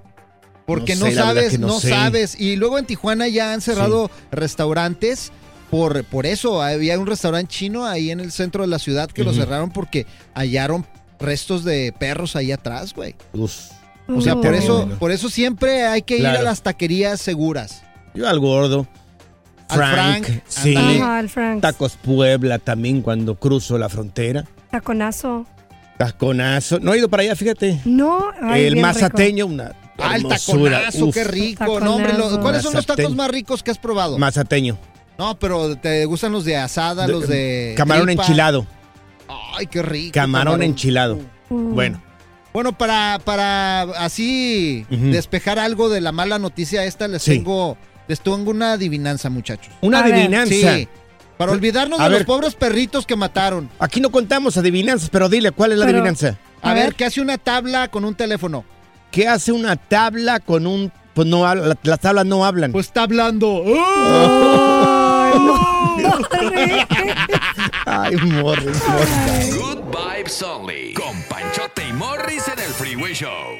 Porque 0.65 0.97
No 0.97 1.05
sé, 1.05 1.15
sabes, 1.15 1.57
no 1.57 1.67
no, 1.67 1.79
sé. 1.79 1.87
sabes. 1.89 2.37
Y 2.37 2.57
luego 2.57 2.77
en 2.77 2.85
Tijuana 2.85 3.29
ya 3.29 3.53
han 3.53 3.61
cerrado 3.61 4.11
restaurantes 4.31 5.31
por, 5.75 6.03
por 6.05 6.25
eso. 6.25 6.61
Había 6.61 6.97
un 6.99 7.05
restaurante 7.07 7.49
chino 7.53 7.85
ahí 7.85 8.11
en 8.11 8.19
el 8.19 8.31
centro 8.31 8.61
de 8.63 8.67
la 8.67 8.79
ciudad 8.79 9.09
que 9.09 9.23
lo 9.23 9.33
cerraron 9.33 9.71
porque 9.71 10.05
hallaron 10.33 10.85
restos 11.19 11.63
de 11.63 11.93
perros 11.97 12.35
ahí 12.35 12.51
atrás, 12.51 12.93
güey. 12.93 13.15
Uf. 13.33 13.53
O 14.07 14.21
sea, 14.21 14.35
Uh. 14.35 14.41
por 14.41 14.53
eso, 14.53 14.89
por 14.99 15.11
eso 15.11 15.29
siempre 15.29 15.83
hay 15.85 16.01
que 16.03 16.17
ir 16.17 16.27
a 16.27 16.41
las 16.41 16.61
taquerías 16.61 17.19
seguras. 17.19 17.81
Yo 18.13 18.27
al 18.29 18.39
gordo. 18.39 18.87
Al 19.67 19.77
Frank, 19.79 20.25
Frank, 20.25 20.41
sí. 20.47 20.75
Ajá, 20.77 21.27
Frank. 21.27 21.61
Tacos 21.61 21.97
Puebla 21.97 22.59
también 22.59 23.01
cuando 23.01 23.35
cruzo 23.35 23.77
la 23.79 23.89
frontera. 23.89 24.45
Taconazo. 24.69 25.45
Taconazo. 25.97 26.79
No 26.79 26.93
he 26.93 26.99
ido 26.99 27.09
para 27.09 27.23
allá, 27.23 27.35
fíjate. 27.35 27.81
No, 27.85 28.25
ay, 28.41 28.65
el 28.65 28.75
mazateño, 28.77 29.47
una 29.47 29.73
Ah, 29.97 30.15
el 30.17 30.21
hermosura. 30.25 30.77
taconazo, 30.79 31.05
Uf. 31.07 31.13
qué 31.15 31.23
rico. 31.23 31.79
No, 31.79 31.95
hombre. 31.95 32.13
¿cuáles 32.41 32.61
son 32.61 32.73
los 32.75 32.85
tacos 32.85 33.15
más 33.15 33.29
ricos 33.31 33.63
que 33.63 33.71
has 33.71 33.77
probado? 33.79 34.17
Mazateño. 34.19 34.77
No, 35.17 35.37
pero 35.39 35.75
¿te 35.77 36.05
gustan 36.05 36.31
los 36.33 36.43
de 36.45 36.57
asada, 36.57 37.07
los 37.07 37.27
de. 37.27 37.73
Camarón 37.77 38.07
tripa? 38.07 38.23
enchilado. 38.23 38.67
Ay, 39.57 39.67
qué 39.67 39.81
rico. 39.81 40.11
Camarón 40.13 40.61
enchilado. 40.61 41.19
Uh. 41.49 41.73
Bueno. 41.73 42.01
Bueno, 42.53 42.77
para, 42.77 43.19
para 43.23 43.81
así 44.03 44.85
despejar 44.89 45.59
algo 45.59 45.89
de 45.89 45.99
la 45.99 46.11
mala 46.13 46.39
noticia 46.39 46.85
esta, 46.85 47.07
les 47.09 47.21
Sí. 47.21 47.31
tengo, 47.31 47.77
les 48.07 48.21
tengo 48.21 48.49
una 48.49 48.73
adivinanza, 48.73 49.29
muchachos. 49.29 49.73
Una 49.81 49.99
A 49.99 50.03
ver. 50.03 50.13
adivinanza. 50.13 50.53
Sí. 50.75 50.87
Para 51.37 51.51
olvidarnos 51.51 51.99
A 51.99 52.03
de 52.05 52.09
ver. 52.11 52.19
los 52.19 52.25
pobres 52.25 52.55
perritos 52.55 53.05
que 53.05 53.17
mataron. 53.17 53.69
Aquí 53.77 53.99
no 53.99 54.09
contamos 54.09 54.55
adivinanzas, 54.55 55.09
pero 55.09 55.27
dile, 55.27 55.51
¿cuál 55.51 55.73
es 55.73 55.79
la 55.79 55.85
Pero- 55.85 55.97
adivinanza? 55.97 56.37
A, 56.61 56.71
A 56.71 56.73
ver, 56.73 56.83
ver. 56.85 56.95
¿qué 56.95 57.03
hace 57.05 57.19
una 57.19 57.37
tabla 57.37 57.89
con 57.89 58.05
un 58.05 58.15
teléfono? 58.15 58.63
¿Qué 59.15 59.27
hace 59.29 59.51
una 59.53 59.75
tabla 59.77 60.39
con 60.41 60.67
un... 60.67 60.91
Pues 61.13 61.25
no 61.27 61.45
habla- 61.47 61.67
la- 61.67 61.77
las 61.83 61.99
tablas 62.01 62.25
no 62.25 62.43
hablan. 62.45 62.71
Pues 62.73 62.87
está 62.87 63.03
hablando. 63.03 63.63
No, 65.97 66.19
Morris. 66.19 66.85
Ay, 67.85 68.15
morris, 68.17 68.83
morris. 68.87 69.57
Good 69.57 69.79
vibes 69.91 70.41
only. 70.43 70.93
Con 70.93 71.21
Panchote 71.29 71.87
y 71.87 71.93
Morris 71.93 72.47
en 72.47 72.59
el 72.59 72.71
Freeway 72.73 73.13
Show. 73.13 73.59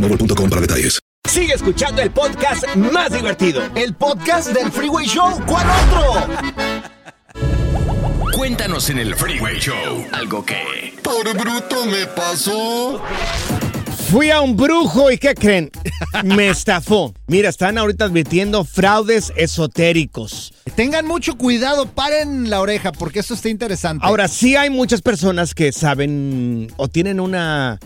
boostmobile.com 0.01 0.49
para 0.49 0.61
detalles. 0.61 0.99
Sigue 1.29 1.53
escuchando 1.53 2.01
el 2.01 2.11
podcast 2.11 2.65
más 2.75 3.13
divertido. 3.13 3.61
El 3.75 3.93
podcast 3.93 4.49
del 4.49 4.71
Freeway 4.71 5.05
Show. 5.05 5.39
¿Cuál 5.45 5.67
otro? 5.69 6.27
Cuéntanos 8.33 8.89
en 8.89 8.97
el 8.99 9.15
Freeway 9.15 9.59
Show 9.59 10.05
algo 10.11 10.43
que... 10.43 10.93
Por 11.03 11.31
bruto 11.37 11.85
me 11.85 12.07
pasó. 12.07 13.01
Fui 14.09 14.29
a 14.29 14.41
un 14.41 14.57
brujo 14.57 15.09
y 15.11 15.17
¿qué 15.17 15.35
creen? 15.35 15.71
Me 16.23 16.49
estafó. 16.49 17.13
Mira, 17.27 17.47
están 17.47 17.77
ahorita 17.77 18.05
advirtiendo 18.05 18.65
fraudes 18.65 19.31
esotéricos. 19.37 20.53
Tengan 20.75 21.05
mucho 21.05 21.37
cuidado, 21.37 21.85
paren 21.85 22.49
la 22.49 22.59
oreja, 22.59 22.91
porque 22.91 23.19
esto 23.19 23.35
está 23.35 23.47
interesante. 23.47 24.05
Ahora, 24.05 24.27
sí 24.27 24.57
hay 24.57 24.69
muchas 24.69 25.01
personas 25.01 25.53
que 25.53 25.71
saben 25.71 26.73
o 26.75 26.89
tienen 26.89 27.21
una 27.21 27.79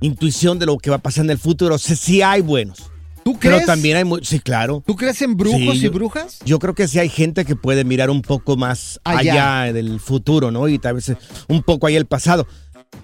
intuición 0.00 0.58
de 0.58 0.66
lo 0.66 0.78
que 0.78 0.90
va 0.90 0.96
a 0.96 1.00
pasar 1.00 1.24
en 1.24 1.30
el 1.30 1.38
futuro. 1.38 1.78
Sí, 1.78 1.96
sí 1.96 2.22
hay 2.22 2.40
buenos. 2.40 2.90
¿tú 3.24 3.38
crees? 3.38 3.56
Pero 3.56 3.66
también 3.66 3.96
hay 3.96 4.04
muy... 4.04 4.20
Sí, 4.24 4.40
claro. 4.40 4.82
¿Tú 4.86 4.96
crees 4.96 5.20
en 5.22 5.36
brujos 5.36 5.78
Sí, 5.78 5.86
y 5.86 5.88
brujas? 5.88 6.38
Yo 6.44 6.58
creo 6.58 6.74
que 6.74 6.88
sí 6.88 6.98
hay 6.98 7.08
gente 7.08 7.44
que 7.44 7.56
puede 7.56 7.84
mirar 7.84 8.10
un 8.10 8.22
poco 8.22 8.56
más 8.56 9.00
Allá. 9.04 9.60
allá, 9.60 9.72
del 9.72 10.00
futuro, 10.00 10.50
¿no? 10.50 10.68
Y 10.68 10.78
tal 10.78 10.94
vez 10.94 11.12
un 11.48 11.62
poco 11.62 11.86
ahí 11.86 11.96
el 11.96 12.06
pasado. 12.06 12.46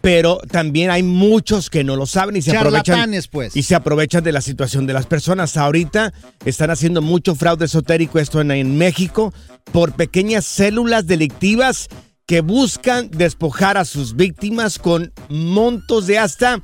Pero 0.00 0.38
también 0.50 0.90
hay 0.90 1.02
muchos 1.02 1.70
que 1.70 1.84
no 1.84 1.96
lo 1.96 2.06
saben 2.06 2.36
y 2.36 2.42
se 2.42 2.56
aprovechan. 2.56 3.12
Pues. 3.30 3.56
Y 3.56 3.62
se 3.62 3.74
aprovechan 3.74 4.24
de 4.24 4.32
la 4.32 4.40
situación 4.40 4.86
de 4.86 4.92
las 4.92 5.06
personas. 5.06 5.56
Ahorita 5.56 6.12
están 6.44 6.70
haciendo 6.70 7.02
mucho 7.02 7.34
fraude 7.34 7.66
esotérico, 7.66 8.18
esto 8.18 8.40
en, 8.40 8.50
en 8.50 8.76
México, 8.78 9.32
por 9.72 9.92
pequeñas 9.92 10.44
células 10.44 11.06
delictivas 11.06 11.88
que 12.26 12.40
buscan 12.40 13.10
despojar 13.12 13.76
a 13.76 13.84
sus 13.84 14.16
víctimas 14.16 14.80
con 14.80 15.12
montos 15.28 16.08
de 16.08 16.18
hasta 16.18 16.60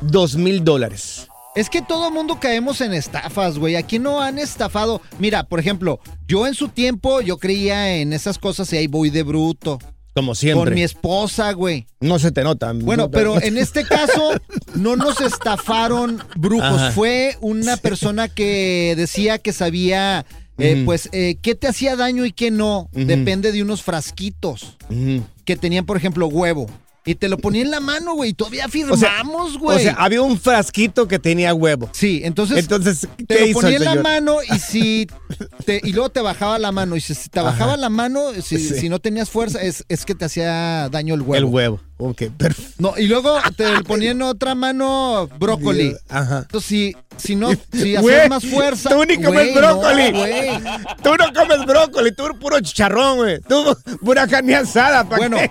dos 0.00 0.36
mil 0.36 0.64
dólares. 0.64 1.26
Es 1.54 1.68
que 1.70 1.82
todo 1.82 2.10
mundo 2.10 2.38
caemos 2.40 2.80
en 2.80 2.92
estafas, 2.94 3.58
güey. 3.58 3.74
Aquí 3.76 3.98
no 3.98 4.20
han 4.20 4.38
estafado. 4.38 5.00
Mira, 5.18 5.44
por 5.44 5.58
ejemplo, 5.58 5.98
yo 6.28 6.46
en 6.46 6.54
su 6.54 6.68
tiempo 6.68 7.20
yo 7.20 7.38
creía 7.38 7.96
en 7.96 8.12
esas 8.12 8.38
cosas 8.38 8.72
y 8.72 8.76
ahí 8.76 8.86
voy 8.86 9.10
de 9.10 9.24
bruto. 9.24 9.78
Como 10.14 10.34
siempre. 10.34 10.64
Con 10.66 10.74
mi 10.74 10.82
esposa, 10.82 11.52
güey. 11.52 11.86
No 12.00 12.18
se 12.18 12.30
te 12.32 12.42
nota. 12.44 12.72
Bueno, 12.72 13.04
No 13.04 13.10
te- 13.10 13.18
pero 13.18 13.40
en 13.40 13.56
este 13.56 13.84
caso 13.84 14.32
no 14.74 14.94
nos 14.96 15.20
estafaron 15.20 16.22
brujos. 16.36 16.64
Ajá. 16.80 16.90
Fue 16.92 17.36
una 17.40 17.76
persona 17.76 18.28
que 18.28 18.94
decía 18.96 19.38
que 19.38 19.52
sabía, 19.52 20.26
eh, 20.58 20.82
pues, 20.84 21.08
eh, 21.12 21.38
qué 21.42 21.54
te 21.54 21.66
hacía 21.68 21.96
daño 21.96 22.24
y 22.24 22.32
qué 22.32 22.50
no. 22.50 22.88
Depende 22.92 23.50
de 23.52 23.62
unos 23.62 23.82
frasquitos 23.82 24.76
que 25.44 25.56
tenían, 25.56 25.86
por 25.86 25.96
ejemplo, 25.96 26.26
huevo. 26.28 26.68
Y 27.08 27.14
te 27.14 27.28
lo 27.28 27.38
ponía 27.38 27.62
en 27.62 27.70
la 27.70 27.80
mano, 27.80 28.14
güey. 28.14 28.30
Y 28.30 28.34
todavía 28.34 28.68
firmamos, 28.68 29.58
güey. 29.58 29.76
O 29.78 29.80
sea, 29.80 29.94
había 29.94 30.20
un 30.22 30.38
frasquito 30.38 31.08
que 31.08 31.18
tenía 31.18 31.54
huevo. 31.54 31.88
Sí, 31.92 32.20
entonces, 32.24 32.58
Entonces, 32.58 33.08
te 33.16 33.24
¿qué 33.26 33.40
lo 33.40 33.46
hizo 33.46 33.60
ponía 33.60 33.76
en 33.78 33.84
la 33.84 33.94
mano 33.96 34.38
y 34.42 34.58
si 34.58 35.06
te- 35.64 35.80
y 35.82 35.92
luego 35.92 36.10
te 36.10 36.20
bajaba 36.20 36.58
la 36.58 36.70
mano 36.72 36.96
y 36.96 37.00
si 37.00 37.14
te 37.30 37.40
bajaba 37.40 37.76
la 37.76 37.88
mano 37.88 38.32
si, 38.34 38.58
Sí. 38.58 38.74
si 38.80 38.88
no 38.88 38.98
tenías 38.98 39.30
fuerza 39.30 39.60
es, 39.62 39.84
es 39.88 40.04
que 40.04 40.14
te 40.14 40.24
hacía 40.26 40.88
daño 40.90 41.14
el 41.14 41.22
huevo. 41.22 41.34
El 41.36 41.44
huevo. 41.44 41.80
Ok, 42.00 42.22
perfecto. 42.36 42.72
No, 42.78 42.94
y 42.96 43.06
luego 43.08 43.38
te 43.56 43.82
ponía 43.84 44.12
en 44.12 44.22
otra 44.22 44.54
mano 44.54 45.28
brócoli. 45.38 45.96
Ajá. 46.08 46.38
Entonces 46.42 46.68
si 46.68 46.96
si 47.16 47.34
no 47.34 47.50
si 47.50 47.58
hacías 47.96 48.02
Güey, 48.02 48.28
más 48.28 48.44
fuerza, 48.46 48.90
Tú 48.90 49.04
ni 49.04 49.16
comes 49.20 49.52
no, 49.52 49.60
brócoli. 49.60 50.12
güey. 50.12 50.50
tú 51.02 51.10
no 51.16 51.32
comes 51.34 51.66
brócoli, 51.66 52.12
tú 52.12 52.22
puro 52.40 52.60
chicharrón, 52.60 53.16
güey. 53.16 53.40
Tú 53.40 53.76
pura 54.04 54.28
carne 54.28 54.54
asada. 54.54 55.02
¿Para 55.08 55.28
Bueno, 55.28 55.36
qué, 55.38 55.50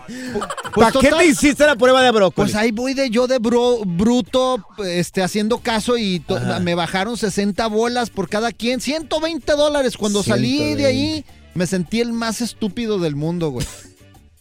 pues 0.74 0.94
¿pa' 0.94 1.00
qué 1.02 1.10
te 1.12 1.26
hiciste 1.26 1.66
la 1.66 1.76
prueba 1.76 2.02
de 2.02 2.12
brócoli? 2.12 2.34
Pues 2.36 2.56
ahí 2.56 2.72
voy 2.72 2.94
de 2.94 3.10
yo 3.10 3.28
de 3.28 3.40
bro, 3.40 3.80
bruto, 3.86 4.64
este, 4.86 5.22
haciendo 5.22 5.58
caso 5.60 5.98
y 5.98 6.22
to- 6.22 6.40
me 6.62 6.76
bajaron 6.76 7.18
60 7.18 7.68
bolas 7.68 8.10
por 8.10 8.30
cada 8.30 8.54
quien, 8.54 8.80
120 8.80 9.52
dólares. 9.52 9.98
Cuando 9.98 10.24
salí 10.24 10.58
de 10.76 10.76
120. 10.78 10.86
ahí, 10.86 11.26
me 11.56 11.68
sentí 11.68 12.00
el 12.00 12.14
más 12.14 12.40
estúpido 12.40 13.00
del 13.00 13.18
mundo, 13.18 13.50
güey. 13.50 13.68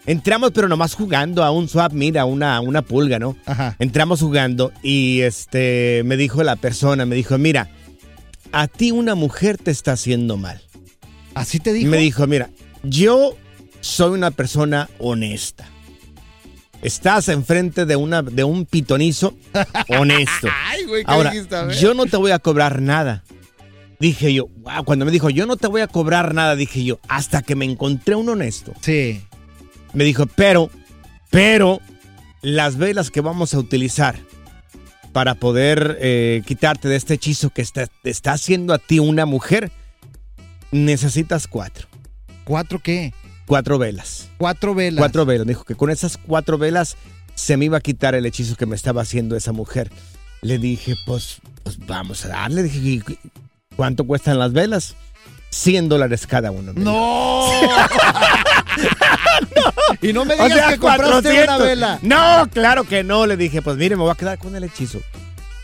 entramos 0.06 0.52
pero 0.52 0.68
nomás 0.68 0.94
jugando 0.94 1.42
a 1.44 1.50
un 1.50 1.68
swap, 1.68 1.92
mira, 1.92 2.24
una, 2.24 2.60
una 2.60 2.82
pulga, 2.82 3.18
¿no? 3.18 3.36
Ajá. 3.44 3.74
Entramos 3.78 4.20
jugando 4.20 4.72
y 4.82 5.20
este 5.20 6.00
me 6.04 6.16
dijo 6.16 6.42
la 6.42 6.56
persona, 6.56 7.04
me 7.06 7.14
dijo, 7.16 7.36
mira, 7.38 7.68
a 8.52 8.68
ti 8.68 8.92
una 8.92 9.14
mujer 9.14 9.58
te 9.58 9.70
está 9.70 9.92
haciendo 9.92 10.38
mal. 10.38 10.60
¿Así 11.34 11.60
te 11.60 11.74
dijo? 11.74 11.90
Me 11.90 11.98
dijo, 11.98 12.26
mira, 12.26 12.48
yo 12.88 13.36
soy 13.80 14.12
una 14.12 14.30
persona 14.30 14.88
honesta. 14.98 15.68
Estás 16.82 17.28
enfrente 17.28 17.86
de, 17.86 17.96
una, 17.96 18.22
de 18.22 18.44
un 18.44 18.66
pitonizo 18.66 19.34
honesto. 19.88 20.48
Ay, 20.66 20.84
güey, 20.84 21.04
¿qué 21.04 21.10
Ahora, 21.10 21.30
dijiste? 21.30 21.56
Yo 21.80 21.94
no 21.94 22.06
te 22.06 22.16
voy 22.16 22.30
a 22.30 22.38
cobrar 22.38 22.80
nada. 22.80 23.24
Dije 23.98 24.32
yo, 24.32 24.48
wow, 24.58 24.84
cuando 24.84 25.04
me 25.06 25.10
dijo, 25.10 25.30
yo 25.30 25.46
no 25.46 25.56
te 25.56 25.68
voy 25.68 25.80
a 25.80 25.86
cobrar 25.86 26.34
nada, 26.34 26.54
dije 26.54 26.84
yo, 26.84 27.00
hasta 27.08 27.42
que 27.42 27.56
me 27.56 27.64
encontré 27.64 28.14
un 28.14 28.28
honesto. 28.28 28.74
Sí. 28.82 29.22
Me 29.94 30.04
dijo, 30.04 30.26
pero, 30.26 30.70
pero, 31.30 31.80
las 32.42 32.76
velas 32.76 33.10
que 33.10 33.22
vamos 33.22 33.54
a 33.54 33.58
utilizar 33.58 34.16
para 35.12 35.34
poder 35.34 35.96
eh, 36.02 36.42
quitarte 36.44 36.88
de 36.88 36.96
este 36.96 37.14
hechizo 37.14 37.48
que 37.48 37.62
está, 37.62 37.86
te 37.86 38.10
está 38.10 38.32
haciendo 38.32 38.74
a 38.74 38.78
ti 38.78 38.98
una 38.98 39.24
mujer, 39.24 39.72
necesitas 40.72 41.46
cuatro. 41.46 41.88
¿Cuatro 42.46 42.78
qué? 42.78 43.12
Cuatro 43.46 43.76
velas. 43.78 44.28
Cuatro 44.38 44.74
velas. 44.74 44.98
Cuatro 45.00 45.26
velas. 45.26 45.46
Me 45.46 45.50
dijo 45.50 45.64
que 45.64 45.74
con 45.74 45.90
esas 45.90 46.16
cuatro 46.16 46.56
velas 46.58 46.96
se 47.34 47.56
me 47.58 47.66
iba 47.66 47.76
a 47.76 47.80
quitar 47.80 48.14
el 48.14 48.24
hechizo 48.24 48.56
que 48.56 48.64
me 48.66 48.74
estaba 48.76 49.02
haciendo 49.02 49.36
esa 49.36 49.52
mujer. 49.52 49.90
Le 50.42 50.58
dije, 50.58 50.94
pues, 51.06 51.38
pues 51.64 51.76
vamos 51.86 52.24
a 52.24 52.28
darle. 52.28 52.62
Dije, 52.62 52.78
"¿Y 52.78 53.00
cu- 53.00 53.16
¿cuánto 53.76 54.04
cuestan 54.06 54.38
las 54.38 54.52
velas? 54.52 54.94
100 55.50 55.88
dólares 55.88 56.26
cada 56.26 56.50
uno. 56.50 56.72
dijo. 56.72 56.84
¡No! 56.84 57.50
Y 60.02 60.12
no 60.12 60.24
me 60.24 60.34
O 60.34 60.44
digas 60.44 60.52
sea, 60.52 60.68
que 60.68 60.78
compraste 60.78 61.04
400. 61.12 61.56
una 61.56 61.64
vela. 61.64 61.98
No, 62.02 62.48
claro 62.52 62.84
que 62.84 63.02
no. 63.04 63.26
Le 63.26 63.36
dije, 63.36 63.62
pues 63.62 63.76
mire, 63.76 63.96
me 63.96 64.02
voy 64.02 64.10
a 64.10 64.14
quedar 64.14 64.38
con 64.38 64.54
el 64.56 64.64
hechizo. 64.64 65.00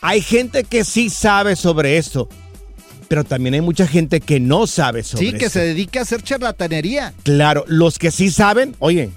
hay 0.00 0.22
gente 0.22 0.64
que 0.64 0.84
sí 0.84 1.10
sabe 1.10 1.56
sobre 1.56 1.98
esto, 1.98 2.30
pero 3.08 3.24
también 3.24 3.54
hay 3.54 3.60
mucha 3.60 3.86
gente 3.86 4.20
que 4.20 4.40
no 4.40 4.66
sabe 4.66 5.02
sobre 5.02 5.26
Sí, 5.26 5.32
que 5.32 5.46
esto. 5.46 5.58
se 5.58 5.64
dedica 5.64 6.00
a 6.00 6.02
hacer 6.02 6.22
charlatanería. 6.22 7.12
Claro, 7.22 7.64
los 7.68 7.98
que 7.98 8.10
sí 8.10 8.30
saben, 8.30 8.74
oye, 8.78 9.10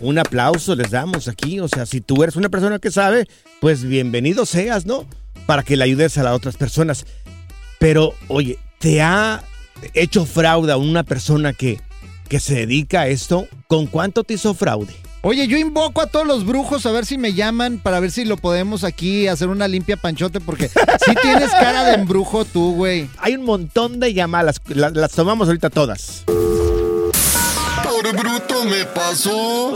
un 0.00 0.18
aplauso 0.18 0.74
les 0.74 0.90
damos 0.90 1.28
aquí. 1.28 1.60
O 1.60 1.68
sea, 1.68 1.86
si 1.86 2.00
tú 2.00 2.22
eres 2.22 2.36
una 2.36 2.48
persona 2.48 2.78
que 2.78 2.90
sabe, 2.90 3.26
pues 3.60 3.84
bienvenido 3.84 4.46
seas, 4.46 4.86
¿no? 4.86 5.04
Para 5.46 5.62
que 5.62 5.76
le 5.76 5.84
ayudes 5.84 6.16
a 6.18 6.22
las 6.22 6.34
otras 6.34 6.56
personas. 6.56 7.04
Pero, 7.78 8.14
oye, 8.28 8.58
¿te 8.78 9.02
ha 9.02 9.42
hecho 9.94 10.24
fraude 10.26 10.72
a 10.72 10.76
una 10.76 11.02
persona 11.02 11.52
que, 11.52 11.80
que 12.28 12.40
se 12.40 12.54
dedica 12.54 13.02
a 13.02 13.08
esto? 13.08 13.46
¿Con 13.66 13.86
cuánto 13.86 14.24
te 14.24 14.34
hizo 14.34 14.54
fraude? 14.54 14.92
Oye, 15.22 15.46
yo 15.48 15.58
invoco 15.58 16.00
a 16.00 16.06
todos 16.06 16.26
los 16.26 16.46
brujos 16.46 16.86
a 16.86 16.92
ver 16.92 17.04
si 17.04 17.18
me 17.18 17.34
llaman 17.34 17.78
para 17.78 18.00
ver 18.00 18.10
si 18.10 18.24
lo 18.24 18.38
podemos 18.38 18.84
aquí 18.84 19.28
hacer 19.28 19.48
una 19.48 19.68
limpia 19.68 19.98
panchote 19.98 20.40
porque 20.40 20.68
sí 20.68 21.14
tienes 21.20 21.50
cara 21.50 21.84
de 21.84 21.94
embrujo 21.94 22.46
tú, 22.46 22.74
güey. 22.74 23.10
Hay 23.18 23.34
un 23.34 23.44
montón 23.44 24.00
de 24.00 24.14
llamadas, 24.14 24.62
las, 24.68 24.94
las 24.96 25.12
tomamos 25.12 25.48
ahorita 25.48 25.68
todas. 25.68 26.24
Por 26.26 28.16
bruto 28.16 28.64
me 28.64 28.86
pasó. 28.86 29.74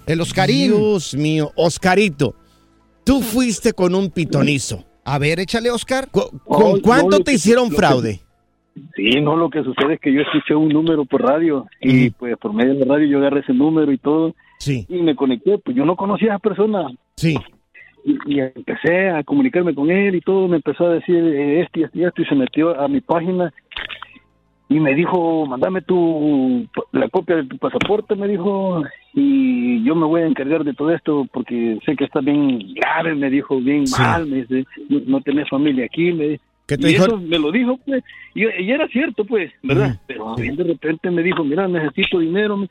El 0.08 0.22
Oscarín. 0.22 0.72
Dios 0.72 1.14
mío, 1.16 1.52
Oscarito. 1.56 2.36
Tú 3.06 3.22
fuiste 3.22 3.72
con 3.74 3.96
un 3.96 4.10
pitonizo. 4.10 4.84
A 5.06 5.20
ver, 5.20 5.39
échale, 5.39 5.70
Oscar. 5.72 6.10
¿Con, 6.12 6.24
No, 6.34 6.39
con 6.46 6.80
cuánto 6.82 7.10
no, 7.12 7.18
te 7.20 7.26
que- 7.32 7.34
hicieron 7.36 7.70
que- 7.70 7.76
fraude? 7.76 8.20
Sí, 8.96 9.22
no, 9.22 9.38
lo 9.38 9.50
que 9.50 9.63
sucede 9.63 9.94
es 9.94 10.00
que 10.02 10.12
yo 10.12 10.20
escuché 10.20 10.54
un 10.54 10.68
número 10.68 11.06
por 11.06 11.22
radio 11.22 11.65
y 11.80 12.10
pues 12.10 12.36
por 12.38 12.54
medio 12.54 12.74
de 12.74 12.86
la 12.86 12.96
radio 12.96 13.08
yo 13.08 13.18
agarré 13.20 13.39
ese 13.39 13.54
número 13.54 13.89
y 13.89 13.98
todo 13.98 14.36
Sí, 14.60 14.86
y 14.89 15.02
me 15.02 15.15
conecté, 15.15 15.58
pues 15.60 15.78
yo 15.78 15.86
no 15.86 15.96
conocía 15.96 16.34
a 16.34 16.36
esa 16.36 16.39
persona 16.39 16.88
sí. 17.15 17.38
y, 18.04 18.18
y 18.36 18.39
empecé 18.41 19.12
a 19.12 19.24
comunicarme 19.24 19.74
con 19.74 19.89
él 19.91 20.15
y 20.15 20.20
todo, 20.20 20.50
me 20.50 20.58
empezó 20.58 20.88
a 20.88 20.94
decir 20.96 21.15
eh, 21.15 21.62
esto 21.62 21.80
y 21.80 21.84
esto 21.84 21.98
y 22.00 22.04
esto 22.04 22.22
y 22.22 22.26
se 22.26 22.36
metió 22.36 22.78
a 22.78 22.89
mi 22.89 23.00
página 23.00 23.54
y 24.68 24.78
me 24.82 24.94
dijo, 24.94 25.46
mandame 25.46 25.82
tu 25.82 26.68
la 26.91 27.08
copia 27.08 27.38
de 27.38 27.46
tu 27.46 27.58
pasaporte, 27.58 28.15
me 28.15 28.28
dijo, 28.28 28.84
y 29.17 29.82
yo 29.84 29.95
me 29.95 30.06
voy 30.06 30.21
a 30.21 30.28
encargar 30.28 30.63
de 30.65 30.73
todo 30.73 30.91
esto 30.91 31.25
porque 31.32 31.80
sé 31.86 31.95
que 31.95 32.04
está 32.04 32.19
bien 32.19 32.73
grave, 32.73 33.15
me 33.15 33.30
dijo, 33.30 33.60
bien 33.62 33.88
Sí. 33.88 34.01
mal, 34.01 34.25
me 34.28 34.43
dice, 34.43 34.65
no, 34.89 34.99
no 35.08 35.21
tenés 35.21 35.49
familia 35.49 35.86
aquí, 35.86 36.12
me 36.12 36.28
dice. 36.28 36.43
¿Qué 36.67 36.78
te 36.78 36.89
y 36.89 36.93
dijo? 36.93 37.06
eso 37.06 37.17
me 37.17 37.38
lo 37.39 37.51
dijo, 37.51 37.78
pues, 37.86 38.04
y, 38.34 38.41
y 38.41 38.71
era 38.71 38.88
cierto, 38.89 39.23
pues, 39.23 39.51
¿verdad? 39.63 39.89
Ujú. 39.91 39.99
Pero 40.08 40.36
bien 40.36 40.56
de 40.56 40.63
repente 40.63 41.10
me 41.12 41.21
dijo, 41.23 41.43
mira, 41.43 41.67
necesito 41.67 42.19
dinero. 42.19 42.58
me- 42.58 42.69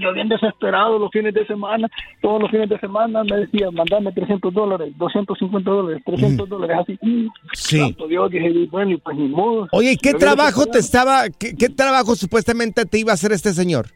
Yo 0.00 0.12
bien 0.14 0.28
desesperado 0.28 0.98
los 0.98 1.10
fines 1.10 1.34
de 1.34 1.44
semana, 1.46 1.86
todos 2.22 2.40
los 2.40 2.50
fines 2.50 2.68
de 2.70 2.78
semana 2.78 3.22
me 3.24 3.36
decía, 3.38 3.70
mandame 3.72 4.10
300 4.12 4.54
dólares, 4.54 4.94
250 4.96 5.68
dólares, 5.70 6.02
300 6.06 6.48
dólares, 6.48 6.76
así. 6.80 6.98
mm, 7.02 7.26
Sí. 7.52 7.96
Dios, 8.08 8.30
dije, 8.30 8.68
bueno, 8.70 8.96
pues 9.04 9.18
ni 9.18 9.28
modo. 9.28 9.68
Oye, 9.72 9.92
¿y 9.92 9.96
qué 9.96 10.14
trabajo 10.14 10.64
te 10.66 10.78
estaba, 10.78 11.24
qué, 11.38 11.54
qué 11.58 11.68
trabajo 11.68 12.14
supuestamente 12.14 12.86
te 12.86 12.98
iba 13.00 13.10
a 13.10 13.14
hacer 13.14 13.32
este 13.32 13.52
señor? 13.52 13.86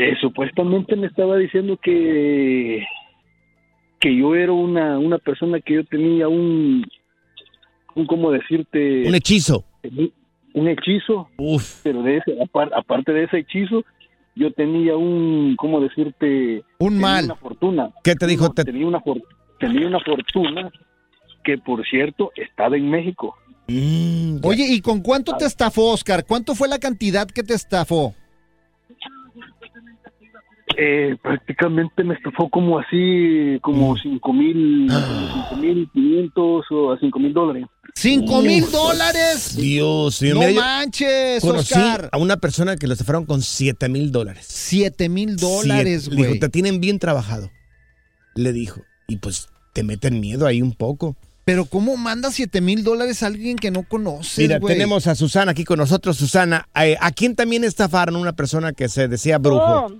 Eh, 0.00 0.14
supuestamente 0.20 0.94
me 0.94 1.08
estaba 1.08 1.36
diciendo 1.36 1.76
que 1.82 2.84
que 3.98 4.16
yo 4.16 4.36
era 4.36 4.52
una, 4.52 4.96
una 4.96 5.18
persona 5.18 5.58
que 5.58 5.74
yo 5.74 5.84
tenía 5.84 6.28
un, 6.28 6.86
un 7.96 8.06
¿cómo 8.06 8.30
decirte? 8.30 9.02
Un 9.08 9.14
hechizo. 9.16 9.64
un 10.54 10.68
hechizo, 10.68 11.28
Uf. 11.36 11.80
pero 11.82 12.04
de 12.04 12.18
ese, 12.18 12.38
apar- 12.38 12.70
aparte 12.76 13.12
de 13.12 13.24
ese 13.24 13.38
hechizo, 13.38 13.84
yo 14.36 14.52
tenía 14.52 14.96
un, 14.96 15.56
¿cómo 15.56 15.80
decirte? 15.80 16.62
Un 16.78 16.96
mal. 17.00 17.24
Una 17.24 17.34
fortuna. 17.34 17.90
¿Qué 18.04 18.14
te 18.14 18.28
dijo? 18.28 18.44
No, 18.44 18.52
Te- 18.54 18.64
tenía, 18.66 18.86
una 18.86 19.00
for- 19.00 19.20
tenía 19.58 19.88
una 19.88 19.98
fortuna 19.98 20.70
que, 21.42 21.58
por 21.58 21.84
cierto, 21.88 22.30
estaba 22.36 22.76
en 22.76 22.88
México. 22.88 23.34
Mm, 23.66 24.36
Oye, 24.44 24.64
¿y 24.70 24.80
con 24.80 25.00
cuánto 25.02 25.36
te 25.36 25.44
estafó, 25.44 25.90
Oscar? 25.90 26.24
¿Cuánto 26.24 26.54
fue 26.54 26.68
la 26.68 26.78
cantidad 26.78 27.26
que 27.26 27.42
te 27.42 27.54
estafó? 27.54 28.14
Eh, 30.80 31.16
prácticamente 31.20 32.04
me 32.04 32.14
estafó 32.14 32.48
como 32.48 32.78
así, 32.78 33.58
como 33.62 33.96
cinco 33.96 34.32
mil, 34.32 34.88
cinco 34.88 35.56
mil 35.56 35.90
quinientos 35.92 36.66
o 36.70 36.92
a 36.92 36.98
cinco 37.00 37.18
mil 37.18 37.34
dólares. 37.34 37.66
¿Cinco 37.96 38.40
mil 38.42 38.70
dólares? 38.70 39.56
Dios 39.56 40.22
mío. 40.22 40.34
No 40.34 40.40
mira, 40.40 40.52
manches, 40.60 41.40
Conocí 41.40 41.74
Oscar. 41.74 42.08
a 42.12 42.18
una 42.18 42.36
persona 42.36 42.76
que 42.76 42.86
lo 42.86 42.92
estafaron 42.92 43.26
con 43.26 43.42
7 43.42 43.88
mil 43.88 44.12
dólares. 44.12 44.46
Siete 44.48 45.08
mil 45.08 45.36
dólares, 45.36 46.02
Siete- 46.02 46.14
Le 46.14 46.16
dijo, 46.22 46.28
güey. 46.28 46.40
te 46.40 46.48
tienen 46.48 46.80
bien 46.80 47.00
trabajado. 47.00 47.50
Le 48.36 48.52
dijo. 48.52 48.82
Y 49.08 49.16
pues 49.16 49.48
te 49.72 49.82
meten 49.82 50.20
miedo 50.20 50.46
ahí 50.46 50.62
un 50.62 50.74
poco. 50.74 51.16
Pero 51.44 51.64
¿cómo 51.64 51.96
manda 51.96 52.30
siete 52.30 52.60
mil 52.60 52.84
dólares 52.84 53.22
a 53.22 53.26
alguien 53.26 53.56
que 53.56 53.70
no 53.70 53.82
conoces, 53.82 54.38
Mira, 54.38 54.58
güey? 54.58 54.74
tenemos 54.74 55.06
a 55.06 55.14
Susana 55.16 55.52
aquí 55.52 55.64
con 55.64 55.78
nosotros. 55.78 56.16
Susana, 56.18 56.68
eh, 56.80 56.96
¿a 57.00 57.10
quién 57.10 57.34
también 57.34 57.64
estafaron 57.64 58.14
una 58.16 58.34
persona 58.34 58.72
que 58.74 58.88
se 58.90 59.08
decía 59.08 59.38
brujo? 59.38 59.86
Oh, 59.86 59.92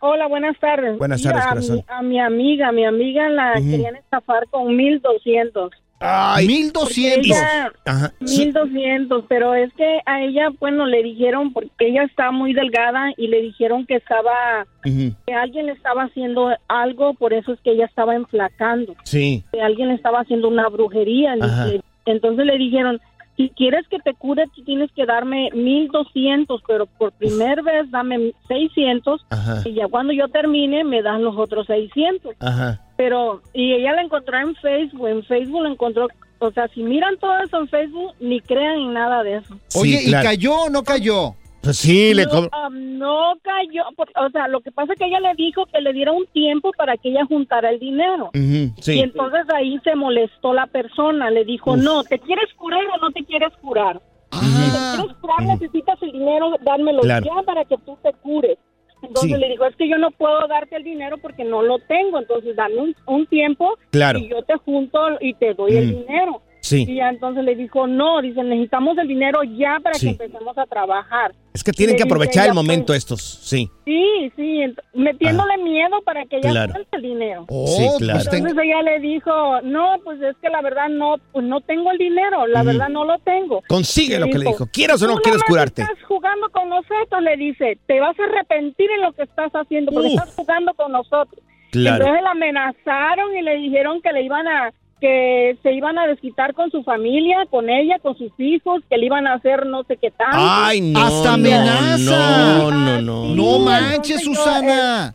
hola, 0.00 0.26
buenas 0.26 0.58
tardes. 0.58 0.98
Buenas 0.98 1.22
tardes, 1.22 1.44
a 1.44 1.48
corazón. 1.48 1.76
mi, 1.76 1.84
a 1.88 2.02
mi 2.02 2.20
amiga, 2.20 2.68
a 2.68 2.72
mi 2.72 2.84
amiga 2.84 3.28
la 3.28 3.54
querían 3.54 3.96
estafar 3.96 4.46
con 4.48 4.74
1200. 4.76 5.70
Ay, 6.02 6.46
mil 6.46 6.72
doscientos. 6.72 7.36
Ajá. 7.84 8.10
1200, 8.20 9.24
pero 9.28 9.54
es 9.54 9.70
que 9.74 10.00
a 10.06 10.22
ella, 10.22 10.48
bueno, 10.58 10.86
le 10.86 11.02
dijeron, 11.02 11.52
porque 11.52 11.68
ella 11.78 12.04
está 12.04 12.30
muy 12.30 12.54
delgada 12.54 13.10
y 13.18 13.28
le 13.28 13.42
dijeron 13.42 13.84
que 13.84 13.96
estaba, 13.96 14.66
que 14.82 15.34
alguien 15.34 15.66
le 15.66 15.72
estaba 15.72 16.04
haciendo 16.04 16.56
algo, 16.68 17.12
por 17.14 17.34
eso 17.34 17.52
es 17.52 17.60
que 17.60 17.72
ella 17.72 17.84
estaba 17.84 18.14
enflacando. 18.14 18.96
Sí. 19.04 19.44
que 19.52 19.60
alguien 19.60 19.88
le 19.88 19.94
estaba 19.94 20.20
haciendo 20.20 20.48
una 20.48 20.68
brujería. 20.70 21.34
Ajá. 21.38 21.66
Entonces 22.06 22.46
le 22.46 22.56
dijeron, 22.56 22.98
si 23.40 23.48
quieres 23.56 23.88
que 23.88 23.98
te 24.00 24.12
cure, 24.12 24.44
tú 24.54 24.62
tienes 24.64 24.92
que 24.92 25.06
darme 25.06 25.48
1200, 25.54 26.60
pero 26.68 26.84
por 26.84 27.10
primera 27.12 27.62
vez 27.62 27.90
dame 27.90 28.32
600 28.48 29.24
Ajá. 29.30 29.62
y 29.64 29.72
ya 29.72 29.88
cuando 29.88 30.12
yo 30.12 30.28
termine 30.28 30.84
me 30.84 31.00
das 31.00 31.18
los 31.22 31.34
otros 31.38 31.66
600. 31.66 32.34
Ajá. 32.38 32.80
Pero, 32.98 33.40
y 33.54 33.72
ella 33.72 33.92
la 33.94 34.02
encontró 34.02 34.38
en 34.38 34.54
Facebook, 34.56 35.08
en 35.08 35.24
Facebook 35.24 35.62
la 35.62 35.70
encontró, 35.70 36.08
o 36.38 36.50
sea, 36.50 36.68
si 36.68 36.82
miran 36.82 37.16
todo 37.18 37.32
eso 37.42 37.56
en 37.60 37.68
Facebook, 37.68 38.12
ni 38.20 38.40
crean 38.42 38.78
en 38.78 38.92
nada 38.92 39.22
de 39.22 39.36
eso. 39.36 39.56
Oye, 39.74 39.98
Sí, 40.00 40.08
claro. 40.08 40.24
¿y 40.24 40.26
cayó 40.28 40.54
o 40.64 40.68
no 40.68 40.82
cayó? 40.82 41.34
Pues 41.62 41.76
sí, 41.76 42.14
le 42.14 42.24
no, 42.24 42.48
ah, 42.52 42.68
no 42.72 43.34
cayó, 43.42 43.82
por- 43.94 44.08
o 44.16 44.30
sea, 44.30 44.48
lo 44.48 44.60
que 44.60 44.72
pasa 44.72 44.94
es 44.94 44.98
que 44.98 45.04
ella 45.04 45.20
le 45.20 45.34
dijo 45.34 45.66
que 45.66 45.80
le 45.82 45.92
diera 45.92 46.10
un 46.12 46.26
tiempo 46.28 46.70
para 46.76 46.96
que 46.96 47.10
ella 47.10 47.26
juntara 47.26 47.68
el 47.70 47.78
dinero. 47.78 48.30
Sí. 48.32 48.92
Y 48.94 49.00
entonces 49.00 49.42
ahí 49.54 49.78
se 49.84 49.94
molestó 49.94 50.54
la 50.54 50.66
persona, 50.66 51.30
le 51.30 51.44
dijo, 51.44 51.76
no, 51.76 52.02
¿te 52.04 52.18
quieres 52.18 52.52
curar 52.56 52.80
o 52.94 52.98
no 53.02 53.10
te 53.10 53.24
quieres 53.24 53.52
curar? 53.60 54.00
Si 54.32 54.38
te 54.40 54.78
quieres 54.96 55.16
curar 55.20 55.42
necesitas 55.42 56.02
el 56.02 56.12
dinero, 56.12 56.54
dármelo 56.62 57.02
Claro. 57.02 57.26
ya 57.26 57.42
para 57.42 57.64
que 57.66 57.76
tú 57.84 57.98
te 58.02 58.12
cures. 58.14 58.56
Entonces 59.02 59.32
Sí. 59.32 59.38
le 59.38 59.48
dijo, 59.48 59.64
es 59.66 59.76
que 59.76 59.88
yo 59.88 59.96
no 59.98 60.10
puedo 60.12 60.46
darte 60.46 60.76
el 60.76 60.84
dinero 60.84 61.16
porque 61.18 61.42
no 61.44 61.62
lo 61.62 61.78
tengo, 61.80 62.18
entonces 62.18 62.54
dame 62.56 62.76
un, 62.76 62.96
un 63.06 63.26
tiempo 63.26 63.74
Claro. 63.90 64.18
y 64.18 64.28
yo 64.28 64.42
te 64.42 64.56
junto 64.56 64.98
y 65.20 65.34
te 65.34 65.54
doy 65.54 65.76
el 65.76 65.90
dinero. 66.06 66.42
Sí. 66.60 66.84
Y 66.88 66.96
ya 66.96 67.08
entonces 67.08 67.42
le 67.44 67.54
dijo, 67.56 67.86
no, 67.86 68.20
dice, 68.20 68.42
necesitamos 68.42 68.96
el 68.98 69.08
dinero 69.08 69.42
ya 69.42 69.78
para 69.82 69.94
Sí. 69.94 70.06
que 70.16 70.24
empecemos 70.24 70.56
a 70.58 70.66
trabajar. 70.66 71.32
Es 71.54 71.64
que 71.64 71.72
tienen 71.72 71.96
que 71.96 72.02
aprovechar 72.04 72.46
el 72.48 72.54
momento 72.54 72.86
pues, 72.88 72.98
estos, 72.98 73.22
sí. 73.22 73.68
Sí, 73.84 74.32
sí, 74.36 74.62
metiéndole 74.94 75.56
miedo 75.58 76.00
para 76.04 76.24
que 76.26 76.36
ella 76.36 76.50
Claro. 76.50 76.74
el 76.92 77.02
dinero. 77.02 77.44
Oh, 77.48 77.66
Sí, 77.66 77.86
claro. 77.98 78.20
Entonces 78.20 78.52
ella 78.62 78.82
le 78.82 79.00
dijo, 79.00 79.60
no, 79.62 79.96
pues 80.04 80.20
es 80.22 80.36
que 80.40 80.48
la 80.48 80.60
verdad 80.62 80.88
no, 80.90 81.16
pues 81.32 81.44
no 81.44 81.60
tengo 81.62 81.90
el 81.90 81.98
dinero, 81.98 82.46
la 82.46 82.60
Ujú. 82.60 82.66
verdad 82.68 82.88
no 82.90 83.04
lo 83.04 83.18
tengo. 83.20 83.62
Consigue 83.68 84.18
lo 84.20 84.26
que 84.26 84.38
le 84.38 84.46
dijo. 84.50 84.66
¿Quieres 84.72 85.02
o 85.02 85.06
no 85.06 85.14
"Tú 85.16 85.22
quieres 85.22 85.42
curarte? 85.44 85.82
Estás 85.82 86.02
jugando 86.06 86.48
con 86.50 86.68
nosotros, 86.68 87.22
le 87.22 87.36
dice, 87.36 87.78
te 87.86 87.98
vas 88.00 88.18
a 88.20 88.24
arrepentir 88.24 88.90
en 88.90 89.02
lo 89.02 89.12
que 89.12 89.22
estás 89.22 89.50
haciendo 89.52 89.90
porque 89.92 90.08
Uf. 90.08 90.14
estás 90.20 90.34
jugando 90.36 90.74
con 90.74 90.92
nosotros. 90.92 91.42
Claro. 91.72 92.04
Entonces 92.04 92.22
la 92.24 92.30
amenazaron 92.32 93.36
y 93.36 93.42
le 93.42 93.56
dijeron 93.56 94.00
que 94.02 94.12
le 94.12 94.22
iban 94.22 94.46
a 94.46 94.72
que 95.00 95.56
se 95.62 95.72
iban 95.72 95.98
a 95.98 96.06
desquitar 96.06 96.54
con 96.54 96.70
su 96.70 96.82
familia, 96.82 97.46
con 97.50 97.70
ella, 97.70 97.98
con 98.00 98.16
sus 98.16 98.30
hijos, 98.38 98.82
que 98.88 98.98
le 98.98 99.06
iban 99.06 99.26
a 99.26 99.34
hacer 99.34 99.66
no 99.66 99.82
sé 99.84 99.96
qué 99.96 100.10
tanto. 100.10 100.36
Ay, 100.38 100.80
no. 100.80 101.00
Hasta 101.00 101.34
amenaza. 101.34 102.58
No, 102.58 102.70
no, 102.70 103.00
no. 103.02 103.34
No 103.34 103.58
manches, 103.60 104.22
yo, 104.22 104.34
Susana. 104.34 105.14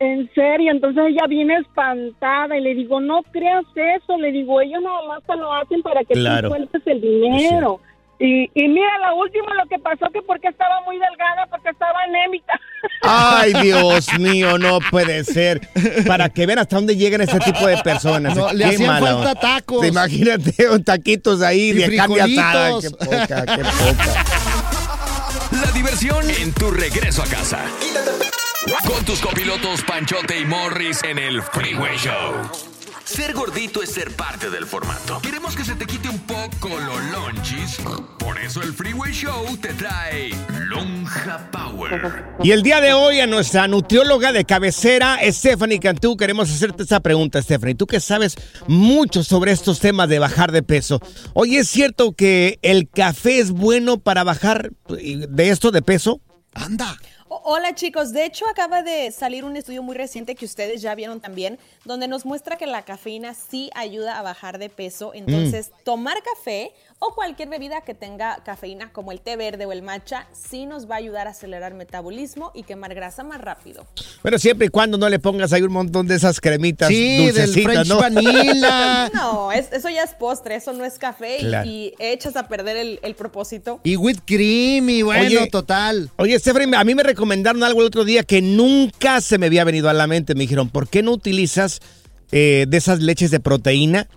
En 0.00 0.30
serio, 0.32 0.70
entonces 0.70 1.02
ella 1.08 1.26
viene 1.28 1.56
espantada 1.56 2.56
y 2.56 2.60
le 2.60 2.74
digo, 2.74 3.00
no 3.00 3.22
creas 3.32 3.64
eso, 3.74 4.16
le 4.16 4.30
digo, 4.30 4.60
ellos 4.60 4.80
nada 4.80 5.02
más 5.08 5.22
te 5.24 5.36
lo 5.36 5.52
hacen 5.52 5.82
para 5.82 6.04
que 6.04 6.14
Claro. 6.14 6.48
tú 6.48 6.54
sueltes 6.54 6.82
el 6.86 7.00
dinero. 7.00 7.80
Y, 8.20 8.50
y 8.52 8.68
mira, 8.68 8.90
lo 9.08 9.16
último, 9.16 9.46
lo 9.54 9.64
que 9.68 9.78
pasó 9.78 10.06
que 10.12 10.20
porque 10.22 10.48
estaba 10.48 10.80
muy 10.84 10.96
delgada, 10.98 11.46
porque 11.50 11.70
estaba 11.70 12.02
anémica. 12.02 12.60
Ay, 13.02 13.52
Dios 13.62 14.08
mío, 14.18 14.58
no 14.58 14.80
puede 14.90 15.22
ser. 15.24 15.60
Para 16.06 16.28
que 16.28 16.44
vean 16.46 16.58
hasta 16.58 16.76
dónde 16.76 16.96
llegan 16.96 17.20
ese 17.20 17.38
tipo 17.38 17.66
de 17.66 17.78
personas. 17.78 18.36
No, 18.36 18.52
le 18.52 18.64
Qué 18.64 18.70
hacían 18.74 18.88
mala 18.88 19.06
falta 19.06 19.30
onda. 19.30 19.34
tacos. 19.40 19.86
Imagínate, 19.86 20.68
un 20.70 20.82
taquitos 20.82 21.42
ahí 21.42 21.70
Y 21.70 21.72
de 21.74 21.96
carne 21.96 22.20
asada. 22.20 22.80
Qué 22.80 22.90
poca, 22.90 23.46
qué 23.46 23.62
poca. 23.64 24.24
La 25.64 25.72
diversión 25.72 26.28
en 26.30 26.52
tu 26.52 26.70
regreso 26.70 27.22
a 27.22 27.26
casa. 27.26 27.60
Con 28.86 29.04
tus 29.04 29.20
copilotos 29.20 29.82
Panchote 29.82 30.38
y 30.40 30.44
Morris 30.44 31.02
en 31.04 31.18
el 31.18 31.40
Freeway 31.42 31.96
Show. 31.96 32.67
Ser 33.08 33.32
gordito 33.32 33.82
es 33.82 33.88
ser 33.88 34.14
parte 34.14 34.50
del 34.50 34.66
formato. 34.66 35.18
Queremos 35.22 35.56
que 35.56 35.64
se 35.64 35.74
te 35.74 35.86
quite 35.86 36.10
un 36.10 36.18
poco 36.18 36.68
los 36.68 37.02
lonchis. 37.10 37.78
Por 38.18 38.38
eso 38.38 38.60
el 38.60 38.74
Freeway 38.74 39.12
Show 39.14 39.56
te 39.56 39.72
trae 39.72 40.28
Lonja 40.66 41.50
Power. 41.50 42.26
Y 42.42 42.50
el 42.50 42.62
día 42.62 42.82
de 42.82 42.92
hoy 42.92 43.20
a 43.20 43.26
nuestra 43.26 43.66
nutrióloga 43.66 44.30
de 44.32 44.44
cabecera, 44.44 45.18
Stephanie 45.26 45.80
Cantú, 45.80 46.18
queremos 46.18 46.50
hacerte 46.50 46.82
esta 46.82 47.00
pregunta, 47.00 47.40
Stephanie. 47.40 47.74
Tú 47.74 47.86
que 47.86 47.98
sabes 47.98 48.36
mucho 48.66 49.24
sobre 49.24 49.52
estos 49.52 49.80
temas 49.80 50.10
de 50.10 50.18
bajar 50.18 50.52
de 50.52 50.62
peso. 50.62 51.00
Oye, 51.32 51.60
¿es 51.60 51.68
cierto 51.68 52.12
que 52.12 52.58
el 52.60 52.90
café 52.90 53.40
es 53.40 53.52
bueno 53.52 54.00
para 54.00 54.22
bajar 54.22 54.72
de 54.86 55.48
esto 55.48 55.70
de 55.70 55.80
peso? 55.80 56.20
Anda. 56.58 56.98
Hola 57.28 57.74
chicos, 57.74 58.12
de 58.12 58.24
hecho 58.24 58.46
acaba 58.48 58.82
de 58.82 59.10
salir 59.12 59.44
un 59.44 59.56
estudio 59.56 59.82
muy 59.82 59.94
reciente 59.94 60.34
que 60.34 60.44
ustedes 60.44 60.80
ya 60.80 60.94
vieron 60.94 61.20
también, 61.20 61.58
donde 61.84 62.08
nos 62.08 62.24
muestra 62.24 62.56
que 62.56 62.66
la 62.66 62.82
cafeína 62.82 63.34
sí 63.34 63.70
ayuda 63.74 64.18
a 64.18 64.22
bajar 64.22 64.58
de 64.58 64.68
peso. 64.68 65.12
Entonces, 65.14 65.70
tomar 65.84 66.16
café 66.22 66.72
o 67.00 67.14
cualquier 67.14 67.48
bebida 67.48 67.82
que 67.82 67.94
tenga 67.94 68.42
cafeína, 68.44 68.90
como 68.92 69.12
el 69.12 69.20
té 69.20 69.36
verde 69.36 69.66
o 69.66 69.72
el 69.72 69.82
matcha, 69.82 70.26
sí 70.32 70.66
nos 70.66 70.90
va 70.90 70.96
a 70.96 70.98
ayudar 70.98 71.28
a 71.28 71.30
acelerar 71.30 71.72
metabolismo 71.74 72.50
y 72.54 72.64
quemar 72.64 72.92
grasa 72.94 73.22
más 73.22 73.40
rápido. 73.40 73.86
Bueno, 74.22 74.36
siempre 74.38 74.66
y 74.66 74.70
cuando 74.70 74.98
no 74.98 75.08
le 75.08 75.20
pongas 75.20 75.52
ahí 75.52 75.62
un 75.62 75.72
montón 75.72 76.08
de 76.08 76.16
esas 76.16 76.40
cremitas 76.40 76.88
Sí, 76.88 77.26
del 77.26 77.34
dulcecitas, 77.34 77.72
French 77.72 77.86
¿no? 77.88 77.98
vanilla. 77.98 79.10
No, 79.14 79.52
es- 79.52 79.70
eso 79.72 79.88
ya 79.88 80.02
es 80.02 80.14
postre, 80.14 80.56
eso 80.56 80.72
no 80.72 80.84
es 80.84 80.98
café 80.98 81.36
y- 81.38 81.40
Claro. 81.44 81.68
y, 81.70 81.94
echas 82.00 82.34
a 82.36 82.48
perder 82.48 82.76
el, 82.76 82.98
el 83.02 83.14
propósito. 83.14 83.80
Y 83.84 83.96
whipped 83.96 84.22
cream, 84.26 84.88
y 84.90 85.02
bueno, 85.02 85.24
Oye, 85.26 85.48
total. 85.50 86.10
Oye, 86.16 86.38
Stephanie, 86.38 86.74
a 86.76 86.82
mí 86.84 86.94
me 86.96 87.02
recomendaron 87.04 87.62
algo 87.62 87.80
el 87.80 87.86
otro 87.86 88.04
día 88.04 88.24
que 88.24 88.42
nunca 88.42 89.20
se 89.20 89.38
me 89.38 89.46
había 89.46 89.62
venido 89.64 89.88
a 89.88 89.92
la 89.92 90.06
mente. 90.08 90.34
Me 90.34 90.40
dijeron, 90.40 90.68
¿por 90.68 90.88
qué 90.88 91.02
no 91.04 91.12
utilizas 91.12 91.80
eh, 92.32 92.66
de 92.68 92.76
esas 92.76 93.00
leches 93.00 93.30
de 93.30 93.40
proteína, 93.40 94.08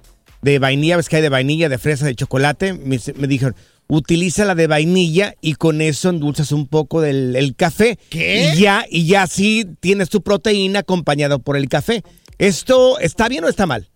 de 0.42 0.60
vainilla, 0.60 0.98
ves 0.98 1.10
que 1.10 1.18
hay 1.18 1.22
de 1.22 1.30
vainilla, 1.30 1.70
de 1.70 1.78
fresa, 1.78 2.06
de 2.06 2.16
chocolate? 2.16 2.74
Me, 2.74 3.00
me 3.16 3.28
dijeron, 3.28 3.56
utiliza 3.88 4.46
la 4.46 4.56
de 4.56 4.68
vainilla 4.68 5.36
y 5.42 5.56
con 5.56 5.82
eso 5.82 6.10
endulzas 6.10 6.52
un 6.52 6.68
poco 6.68 7.02
del 7.02 7.36
el 7.36 7.56
café. 7.56 8.00
¿Qué? 8.10 8.54
Y 8.54 8.62
ya, 8.62 8.86
y 8.90 9.06
ya 9.06 9.28
sí 9.28 9.66
tienes 9.80 10.10
tu 10.10 10.22
proteína 10.22 10.80
acompañado 10.80 11.40
por 11.40 11.58
el 11.58 11.68
café. 11.68 12.04
¿Esto 12.38 12.98
está 13.00 13.28
bien 13.28 13.44
o 13.44 13.50
está 13.50 13.66
mal? 13.66 13.90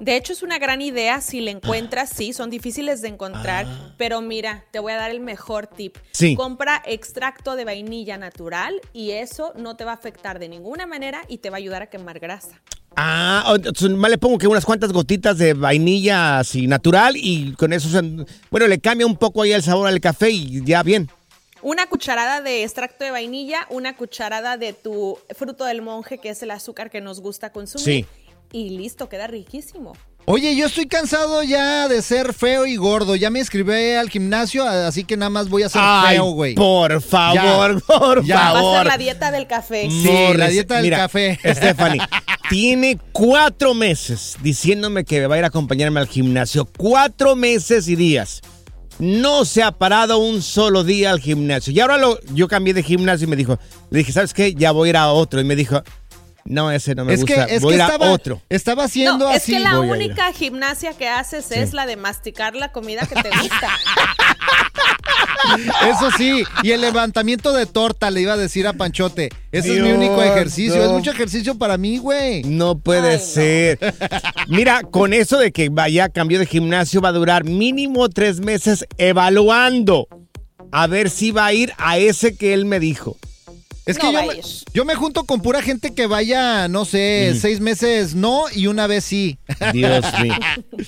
De 0.00 0.16
hecho, 0.16 0.32
es 0.32 0.42
una 0.42 0.58
gran 0.58 0.80
idea 0.80 1.20
si 1.20 1.40
la 1.40 1.50
encuentras, 1.50 2.10
sí, 2.10 2.32
son 2.32 2.50
difíciles 2.50 3.02
de 3.02 3.08
encontrar, 3.08 3.66
pero 3.98 4.20
mira, 4.20 4.64
te 4.70 4.78
voy 4.78 4.92
a 4.92 4.96
dar 4.96 5.10
el 5.10 5.20
mejor 5.20 5.66
tip. 5.66 5.96
Sí. 6.10 6.34
Compra 6.34 6.82
extracto 6.86 7.54
de 7.54 7.64
vainilla 7.64 8.18
natural 8.18 8.80
y 8.92 9.12
eso 9.12 9.52
no 9.56 9.76
te 9.76 9.84
va 9.84 9.92
a 9.92 9.94
afectar 9.94 10.38
de 10.38 10.48
ninguna 10.48 10.86
manera 10.86 11.22
y 11.28 11.38
te 11.38 11.50
va 11.50 11.56
a 11.56 11.58
ayudar 11.58 11.82
a 11.82 11.86
quemar 11.90 12.18
grasa. 12.18 12.60
Ah, 12.96 13.52
entonces, 13.56 13.90
más 13.90 14.10
le 14.10 14.18
pongo 14.18 14.38
que 14.38 14.46
unas 14.46 14.64
cuantas 14.64 14.92
gotitas 14.92 15.38
de 15.38 15.54
vainilla 15.54 16.38
así 16.40 16.66
natural 16.66 17.14
y 17.16 17.52
con 17.54 17.72
eso, 17.72 17.88
se- 17.88 18.26
bueno, 18.50 18.66
le 18.66 18.78
cambia 18.80 19.06
un 19.06 19.16
poco 19.16 19.42
ahí 19.42 19.52
el 19.52 19.62
sabor 19.62 19.88
al 19.88 20.00
café 20.00 20.30
y 20.30 20.62
ya 20.64 20.82
bien. 20.82 21.10
Una 21.62 21.86
cucharada 21.86 22.40
de 22.40 22.64
extracto 22.64 23.04
de 23.04 23.10
vainilla, 23.12 23.66
una 23.70 23.96
cucharada 23.96 24.56
de 24.56 24.72
tu 24.72 25.16
fruto 25.36 25.64
del 25.64 25.80
monje, 25.80 26.18
que 26.18 26.30
es 26.30 26.42
el 26.42 26.50
azúcar 26.50 26.90
que 26.90 27.00
nos 27.00 27.20
gusta 27.20 27.50
consumir. 27.50 27.84
Sí. 27.84 28.06
Y 28.52 28.70
listo, 28.70 29.08
queda 29.08 29.26
riquísimo. 29.28 29.92
Oye, 30.24 30.54
yo 30.54 30.66
estoy 30.66 30.86
cansado 30.86 31.42
ya 31.42 31.88
de 31.88 32.00
ser 32.02 32.32
feo 32.34 32.64
y 32.66 32.76
gordo. 32.76 33.16
Ya 33.16 33.30
me 33.30 33.38
inscribí 33.40 33.92
al 33.92 34.08
gimnasio, 34.10 34.64
así 34.64 35.02
que 35.04 35.16
nada 35.16 35.30
más 35.30 35.48
voy 35.48 35.62
a 35.64 35.68
ser 35.68 35.80
Ay, 35.84 36.16
feo, 36.16 36.26
güey. 36.26 36.54
por 36.54 37.00
favor, 37.00 37.34
Ya. 37.80 37.96
por 37.96 38.24
Ya. 38.24 38.36
Va 38.36 38.48
a 38.50 38.52
favor. 38.52 38.76
ser 38.78 38.86
la 38.86 38.98
dieta 38.98 39.30
del 39.32 39.46
café. 39.48 39.88
Sí, 39.90 40.10
la 40.36 40.48
dieta 40.48 40.74
del 40.76 40.84
Mira, 40.84 40.96
café. 40.98 41.38
Stephanie, 41.44 42.00
Tiene 42.50 42.98
cuatro 43.12 43.74
meses 43.74 44.36
diciéndome 44.42 45.04
que 45.04 45.26
va 45.26 45.36
a 45.36 45.38
ir 45.38 45.44
a 45.44 45.48
acompañarme 45.48 46.00
al 46.00 46.08
gimnasio. 46.08 46.68
Cuatro 46.76 47.36
meses 47.36 47.88
y 47.88 47.96
días. 47.96 48.40
No 48.98 49.44
se 49.44 49.62
ha 49.62 49.72
parado 49.72 50.18
un 50.18 50.42
solo 50.42 50.84
día 50.84 51.10
al 51.10 51.20
gimnasio. 51.20 51.72
Y 51.72 51.80
ahora 51.80 51.96
lo, 51.96 52.20
yo 52.34 52.48
cambié 52.48 52.74
de 52.74 52.82
gimnasio 52.82 53.26
y 53.26 53.30
me 53.30 53.36
dijo, 53.36 53.58
le 53.90 53.98
dije, 53.98 54.12
¿sabes 54.12 54.34
qué? 54.34 54.54
Ya 54.54 54.70
voy 54.72 54.88
a 54.88 54.90
ir 54.90 54.96
a 54.96 55.12
otro. 55.12 55.40
Y 55.40 55.44
me 55.44 55.56
dijo, 55.56 55.82
no, 56.44 56.70
ese 56.70 56.94
no 56.94 57.04
me 57.04 57.14
Es 57.14 57.24
que, 57.24 57.34
gusta. 57.36 57.52
es 57.52 57.62
voy 57.62 57.74
que 57.76 57.80
estaba, 57.82 58.10
otro. 58.10 58.42
estaba 58.48 58.84
haciendo 58.84 59.26
No, 59.26 59.30
es 59.30 59.42
así. 59.42 59.52
que 59.52 59.60
la 59.60 59.76
Voy 59.78 59.90
única 59.90 60.32
gimnasia 60.32 60.92
que 60.94 61.08
haces 61.08 61.50
es 61.52 61.72
la 61.72 61.86
de 61.86 61.96
masticar 61.96 62.54
la 62.56 62.72
comida 62.72 63.06
que 63.06 63.14
te 63.20 63.28
gusta. 63.30 63.68
Eso 65.88 66.10
sí, 66.16 66.44
y 66.62 66.70
el 66.70 66.80
levantamiento 66.80 67.52
de 67.52 67.66
torta 67.66 68.10
le 68.10 68.20
iba 68.20 68.34
a 68.34 68.36
decir 68.36 68.66
a 68.66 68.72
Panchote. 68.74 69.28
Ese 69.50 69.76
es 69.76 69.82
mi 69.82 69.90
único 69.90 70.22
ejercicio. 70.22 70.76
no. 70.76 70.84
Es 70.84 70.90
mucho 70.90 71.10
ejercicio 71.10 71.58
para 71.58 71.76
mí, 71.76 71.98
güey. 71.98 72.42
No 72.44 72.78
puede 72.78 73.18
ser. 73.18 73.78
Mira, 74.48 74.82
con 74.82 75.12
eso 75.12 75.38
de 75.38 75.50
que 75.52 75.68
vaya 75.68 76.08
cambio 76.10 76.38
de 76.38 76.46
gimnasio 76.46 77.00
va 77.00 77.08
a 77.08 77.12
durar 77.12 77.44
mínimo 77.44 78.08
tres 78.08 78.40
meses 78.40 78.86
evaluando 78.98 80.06
a 80.70 80.86
ver 80.86 81.10
si 81.10 81.32
va 81.32 81.46
a 81.46 81.52
ir 81.52 81.72
a 81.76 81.98
ese 81.98 82.36
que 82.36 82.54
él 82.54 82.64
me 82.64 82.78
dijo. 82.78 83.16
Es 83.84 83.98
que 83.98 84.12
yo, 84.12 84.22
me, 84.22 84.40
yo 84.72 84.84
me 84.84 84.94
junto 84.94 85.24
con 85.24 85.42
pura 85.42 85.60
gente 85.60 85.92
que 85.92 86.06
vaya, 86.06 86.68
no 86.68 86.84
sé, 86.84 87.34
seis 87.40 87.60
meses 87.60 88.14
no 88.14 88.44
y 88.54 88.68
una 88.68 88.86
vez 88.86 89.04
sí. 89.04 89.38
Dios 89.72 90.04
mío. 90.22 90.34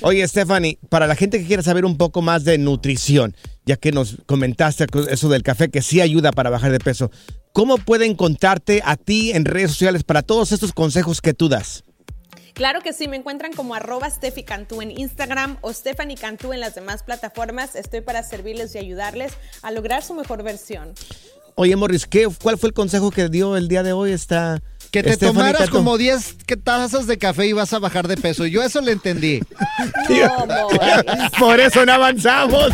Oye, 0.02 0.26
Stephanie, 0.28 0.78
para 0.88 1.08
la 1.08 1.16
gente 1.16 1.40
que 1.40 1.46
quiera 1.46 1.62
saber 1.62 1.84
un 1.84 1.96
poco 1.96 2.22
más 2.22 2.44
de 2.44 2.56
nutrición, 2.56 3.36
ya 3.66 3.76
que 3.76 3.90
nos 3.90 4.18
comentaste 4.26 4.86
eso 5.10 5.28
del 5.28 5.42
café 5.42 5.70
que 5.70 5.82
sí 5.82 6.00
ayuda 6.00 6.30
para 6.30 6.50
bajar 6.50 6.70
de 6.70 6.78
peso, 6.78 7.10
¿cómo 7.52 7.78
pueden 7.78 8.14
contarte 8.14 8.80
a 8.84 8.96
ti 8.96 9.32
en 9.32 9.44
redes 9.44 9.72
sociales 9.72 10.04
para 10.04 10.22
todos 10.22 10.52
estos 10.52 10.72
consejos 10.72 11.20
que 11.20 11.34
tú 11.34 11.48
das? 11.48 11.82
Claro 12.52 12.80
que 12.82 12.92
sí, 12.92 13.08
me 13.08 13.16
encuentran 13.16 13.52
como 13.52 13.74
arroba 13.74 14.08
Steffi 14.08 14.44
Cantú 14.44 14.80
en 14.80 14.92
Instagram 14.92 15.58
o 15.60 15.72
Stephanie 15.72 16.16
Cantú 16.16 16.52
en 16.52 16.60
las 16.60 16.76
demás 16.76 17.02
plataformas. 17.02 17.74
Estoy 17.74 18.00
para 18.00 18.22
servirles 18.22 18.76
y 18.76 18.78
ayudarles 18.78 19.32
a 19.62 19.72
lograr 19.72 20.04
su 20.04 20.14
mejor 20.14 20.44
versión. 20.44 20.94
Oye, 21.56 21.76
Morris, 21.76 22.06
¿qué, 22.06 22.28
¿cuál 22.42 22.58
fue 22.58 22.68
el 22.68 22.74
consejo 22.74 23.12
que 23.12 23.28
dio 23.28 23.56
el 23.56 23.68
día 23.68 23.84
de 23.84 23.92
hoy 23.92 24.10
esta 24.10 24.60
Que 24.94 25.02
te 25.02 25.16
tomaras 25.16 25.70
como 25.70 25.98
10 25.98 26.36
que- 26.46 26.56
tazas 26.56 27.08
de 27.08 27.18
café 27.18 27.46
y 27.48 27.52
vas 27.52 27.72
a 27.72 27.80
bajar 27.80 28.06
de 28.06 28.16
peso. 28.16 28.46
Yo 28.46 28.62
eso 28.62 28.80
le 28.80 28.92
entendí. 28.92 29.40
Por 31.38 31.58
eso 31.58 31.84
no 31.84 31.92
avanzamos. 31.94 32.68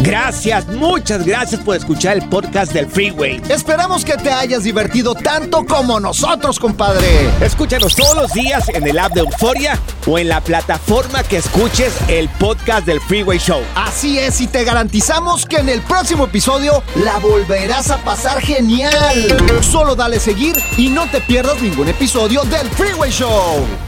Gracias, 0.00 0.66
muchas 0.68 1.24
gracias 1.26 1.60
por 1.62 1.76
escuchar 1.76 2.16
el 2.16 2.28
podcast 2.28 2.72
del 2.72 2.86
Freeway. 2.86 3.42
Esperamos 3.48 4.04
que 4.04 4.16
te 4.16 4.30
hayas 4.30 4.62
divertido 4.62 5.14
tanto 5.14 5.66
como 5.66 6.00
nosotros, 6.00 6.58
compadre. 6.58 7.06
Escúchanos 7.40 7.94
todos 7.94 8.16
los 8.16 8.32
días 8.32 8.68
en 8.70 8.86
el 8.86 8.98
app 8.98 9.12
de 9.12 9.20
Euforia 9.20 9.78
o 10.06 10.18
en 10.18 10.28
la 10.28 10.40
plataforma 10.40 11.22
que 11.24 11.36
escuches 11.38 11.92
el 12.08 12.28
podcast 12.30 12.86
del 12.86 13.00
Freeway 13.00 13.38
Show. 13.38 13.60
Así 13.74 14.18
es, 14.18 14.40
y 14.40 14.46
te 14.46 14.64
garantizamos 14.64 15.44
que 15.44 15.56
en 15.58 15.68
el 15.68 15.82
próximo 15.82 16.24
episodio 16.24 16.82
la 17.04 17.18
volverás 17.18 17.90
a 17.90 17.98
pasar 17.98 18.40
genial. 18.40 19.36
Solo 19.60 19.94
dale 19.94 20.20
seguir 20.20 20.56
y 20.76 20.87
no 20.90 21.08
te 21.08 21.20
pierdas 21.20 21.60
ningún 21.60 21.88
episodio 21.88 22.42
del 22.44 22.68
Freeway 22.70 23.10
Show. 23.10 23.87